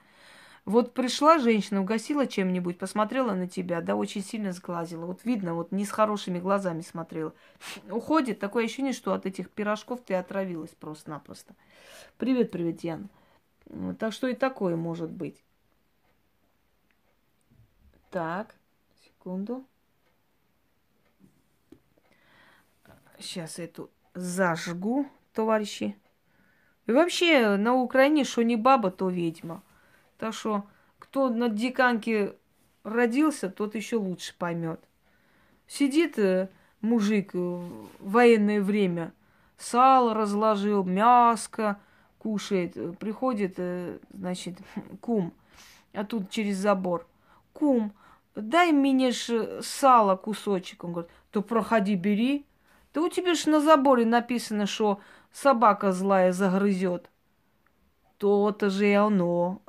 [0.67, 5.07] Вот пришла женщина, угасила чем-нибудь, посмотрела на тебя, да, очень сильно сглазила.
[5.07, 7.33] Вот видно, вот не с хорошими глазами смотрела.
[7.91, 11.55] Уходит, такое ощущение, что от этих пирожков ты отравилась просто-напросто.
[12.19, 13.09] Привет, привет, Ян.
[13.99, 15.43] Так что и такое может быть.
[18.11, 18.55] Так,
[19.21, 19.65] секунду.
[23.19, 25.97] Сейчас эту зажгу, товарищи.
[26.87, 29.63] И вообще на Украине, что не баба, то ведьма.
[30.17, 30.67] Так что
[30.99, 32.37] кто на диканке
[32.83, 34.81] родился, тот еще лучше поймет.
[35.67, 36.49] Сидит э,
[36.81, 39.13] мужик в военное время,
[39.59, 41.79] сало разложил, мяско
[42.19, 44.59] кушает, приходит, э, значит,
[45.01, 45.33] кум,
[45.93, 47.07] а тут через забор.
[47.53, 47.93] Кум,
[48.35, 50.85] дай мне ж сало кусочек.
[50.85, 52.47] Он говорит, то проходи, бери.
[52.93, 55.01] Да у тебя ж на заборе написано, что
[55.33, 57.11] собака злая загрызет.
[58.19, 59.63] То-то же и оно.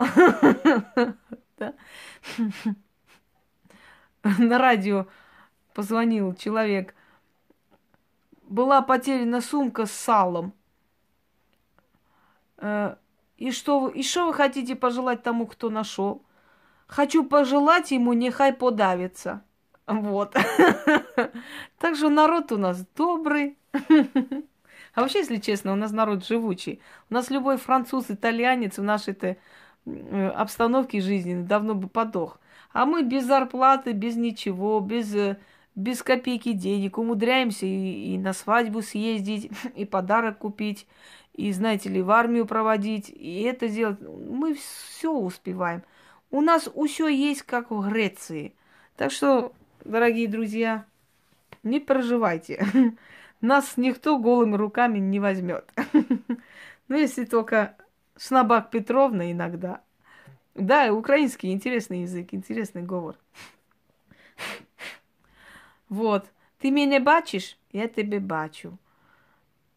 [4.23, 5.07] На радио
[5.73, 6.95] позвонил человек.
[8.43, 10.53] Была потеряна сумка с салом.
[12.57, 12.97] Э,
[13.37, 16.23] и что, и что вы хотите пожелать тому, кто нашел?
[16.91, 19.43] Хочу пожелать ему, нехай подавится.
[19.87, 20.35] Вот.
[21.79, 23.57] Так что народ у нас добрый.
[24.93, 26.81] А вообще, если честно, у нас народ живучий.
[27.09, 29.37] У нас любой француз, итальянец в нашей-то
[29.85, 32.41] э, обстановке жизни давно бы подох.
[32.73, 35.37] А мы без зарплаты, без ничего, без, э,
[35.75, 40.85] без копейки денег умудряемся и, и на свадьбу съездить, и подарок купить,
[41.31, 44.01] и, знаете ли, в армию проводить, и это делать.
[44.01, 45.83] Мы все успеваем.
[46.31, 48.55] У нас все есть, как в Греции.
[48.95, 49.53] Так что,
[49.83, 50.85] дорогие друзья,
[51.61, 52.65] не переживайте.
[53.41, 55.71] нас никто голыми руками не возьмет.
[56.87, 57.77] Ну, если только
[58.17, 59.81] Шнабак Петровна иногда.
[60.55, 63.15] Да, украинский интересный язык, интересный говор.
[65.87, 66.29] Вот.
[66.59, 68.77] Ты меня бачишь, я тебе бачу.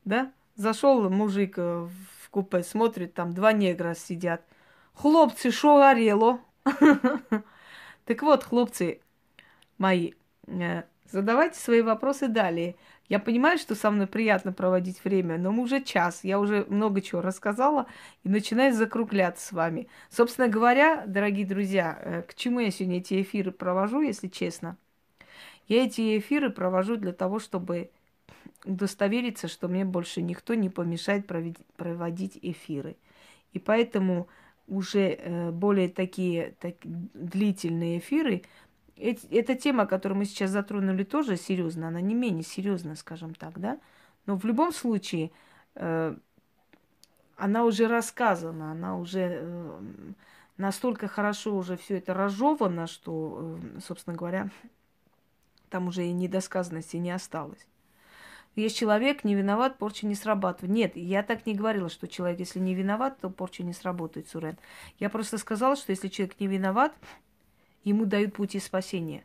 [0.05, 0.33] Да?
[0.57, 1.89] Зашел мужик э,
[2.23, 4.45] в купе, смотрит, там два негра сидят.
[4.95, 6.41] Хлопцы, шо горело?
[8.07, 9.01] Так вот, хлопцы
[9.79, 10.13] мои,
[10.47, 12.77] э, задавайте свои вопросы далее.
[13.09, 17.01] Я понимаю, что со мной приятно проводить время, но мы уже час, я уже много
[17.01, 17.87] чего рассказала
[18.25, 19.89] и начинаю закругляться с вами.
[20.11, 24.77] Собственно говоря, дорогие друзья, э, к чему я сегодня эти эфиры провожу, если честно?
[25.67, 27.91] Я эти эфиры провожу для того, чтобы
[28.67, 31.27] удостовериться, что мне больше никто не помешает
[31.77, 32.97] проводить эфиры.
[33.53, 34.29] И поэтому
[34.67, 38.43] уже э, более такие так, длительные эфиры,
[38.97, 43.79] эта тема, которую мы сейчас затронули, тоже серьезно, она не менее серьезная, скажем так, да.
[44.27, 45.33] Но в любом случае
[45.75, 46.17] э,
[47.37, 49.81] она уже рассказана, она уже э,
[50.57, 54.49] настолько хорошо уже все это разжевано, что, собственно говоря,
[55.71, 57.67] там уже и недосказанности не осталось.
[58.55, 60.73] Есть человек, не виноват, порча не срабатывает.
[60.73, 64.59] Нет, я так не говорила, что человек, если не виноват, то порча не сработает, Сурен.
[64.99, 66.95] Я просто сказала, что если человек не виноват,
[67.83, 69.25] ему дают пути спасения.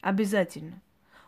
[0.00, 0.80] Обязательно.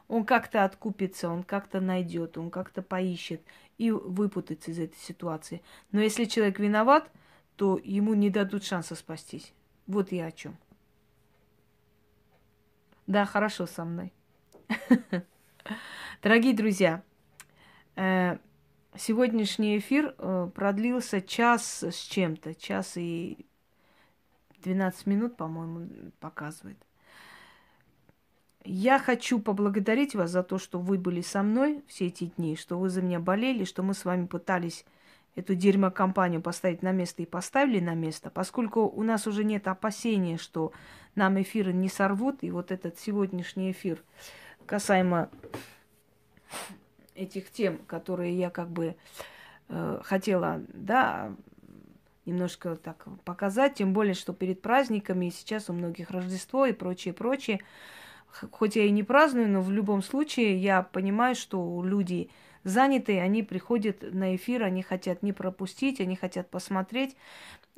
[0.08, 3.42] Он как-то откупится, он как-то найдет, он как-то поищет
[3.76, 5.60] и выпутается из этой ситуации.
[5.92, 7.10] Но если человек виноват,
[7.56, 9.52] то ему не дадут шанса спастись.
[9.86, 10.56] Вот я о чем.
[13.06, 14.12] Да, хорошо со мной.
[16.22, 17.02] Дорогие друзья,
[18.96, 23.46] сегодняшний эфир э, продлился час с чем-то, час и
[24.62, 25.88] 12 минут, по-моему,
[26.20, 26.78] показывает.
[28.64, 32.78] Я хочу поблагодарить вас за то, что вы были со мной все эти дни, что
[32.78, 34.84] вы за меня болели, что мы с вами пытались
[35.36, 40.36] эту дерьмокомпанию поставить на место и поставили на место, поскольку у нас уже нет опасения,
[40.36, 40.72] что
[41.14, 44.02] нам эфиры не сорвут, и вот этот сегодняшний эфир
[44.66, 45.30] касаемо
[47.18, 48.96] этих тем, которые я как бы
[49.68, 51.32] э, хотела, да,
[52.24, 57.60] немножко так показать, тем более, что перед праздниками, сейчас у многих Рождество и прочее, прочее.
[58.50, 62.30] Хоть я и не праздную, но в любом случае я понимаю, что люди
[62.62, 67.16] занятые, они приходят на эфир, они хотят не пропустить, они хотят посмотреть.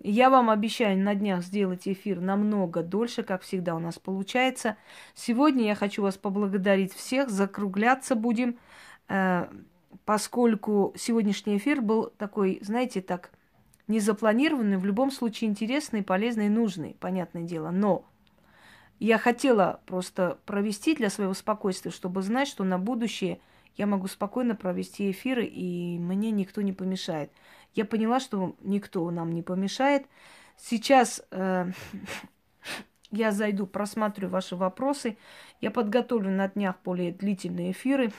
[0.02, 4.76] Я вам обещаю на днях сделать эфир намного дольше, как всегда у нас получается.
[5.14, 8.58] Сегодня я хочу вас поблагодарить всех, закругляться будем,
[10.04, 13.30] поскольку сегодняшний эфир был такой, знаете, так
[13.88, 17.70] не запланированный, в любом случае интересный, полезный, нужный, понятное дело.
[17.70, 18.04] Но
[19.00, 23.40] я хотела просто провести для своего спокойствия, чтобы знать, что на будущее
[23.76, 27.32] я могу спокойно провести эфиры, и мне никто не помешает.
[27.74, 30.06] Я поняла, что никто нам не помешает.
[30.56, 31.70] Сейчас э,
[33.10, 35.16] я зайду, просмотрю ваши вопросы.
[35.60, 38.12] Я подготовлю на днях более длительные эфиры.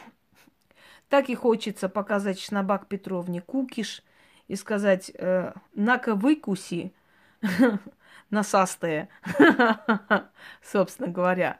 [1.11, 4.01] Так и хочется показать Шнабак Петровне кукиш
[4.47, 6.93] и сказать, э, на-ка выкуси,
[8.29, 9.09] насастая,
[10.63, 11.59] собственно говоря.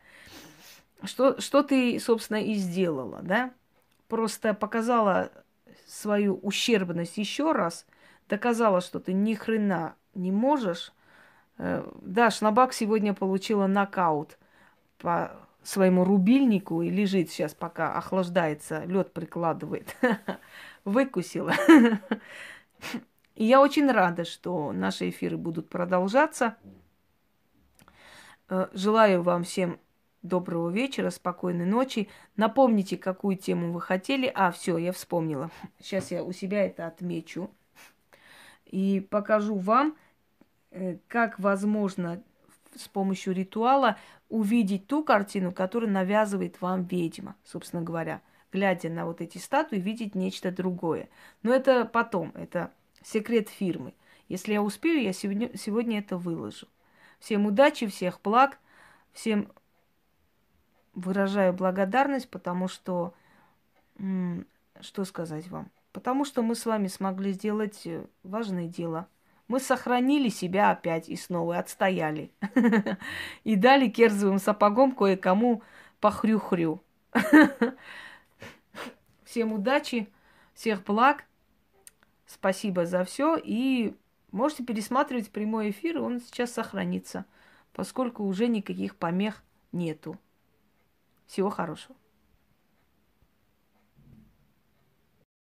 [1.04, 3.52] Что, что ты, собственно, и сделала, да?
[4.08, 5.34] Просто показала
[5.86, 7.86] свою ущербность еще раз,
[8.30, 10.94] доказала, что ты ни хрена не можешь.
[11.58, 14.38] Э, да, Шнабак сегодня получила нокаут
[14.98, 15.30] по
[15.64, 19.96] своему рубильнику и лежит сейчас, пока охлаждается, лед прикладывает.
[20.86, 21.54] Выкусила.
[23.36, 26.58] И я очень рада, что наши эфиры будут продолжаться.
[28.50, 29.80] Э, желаю вам всем
[30.24, 32.08] Доброго вечера, спокойной ночи.
[32.36, 34.32] Напомните, какую тему вы хотели.
[34.36, 35.50] А, все, я вспомнила.
[35.80, 37.50] Сейчас я у себя это отмечу.
[38.66, 39.98] И покажу вам,
[40.70, 42.22] э, как возможно
[42.76, 43.98] с помощью ритуала
[44.30, 48.22] увидеть ту картину, которую навязывает вам ведьма, собственно говоря.
[48.52, 51.10] Глядя на вот эти статуи, видеть нечто другое.
[51.42, 52.72] Но это потом, это
[53.04, 53.94] секрет фирмы.
[54.28, 56.68] Если я успею, я сегодня, сегодня это выложу.
[57.20, 58.58] Всем удачи, всех благ,
[59.14, 59.52] всем
[60.94, 63.14] выражаю благодарность, потому что,
[64.80, 65.70] что сказать вам?
[65.92, 69.08] Потому что мы с вами смогли сделать э, важное дело.
[69.52, 72.32] Мы сохранили себя опять и снова отстояли.
[73.44, 75.62] И дали керзовым сапогом кое-кому
[76.00, 76.82] похрю-хрю.
[79.26, 80.08] Всем удачи,
[80.54, 81.26] всех благ.
[82.26, 83.36] Спасибо за все.
[83.36, 83.94] И
[84.32, 87.26] можете пересматривать прямой эфир, он сейчас сохранится,
[87.74, 89.44] поскольку уже никаких помех
[89.74, 90.18] нету.
[91.28, 91.98] Всего хорошего.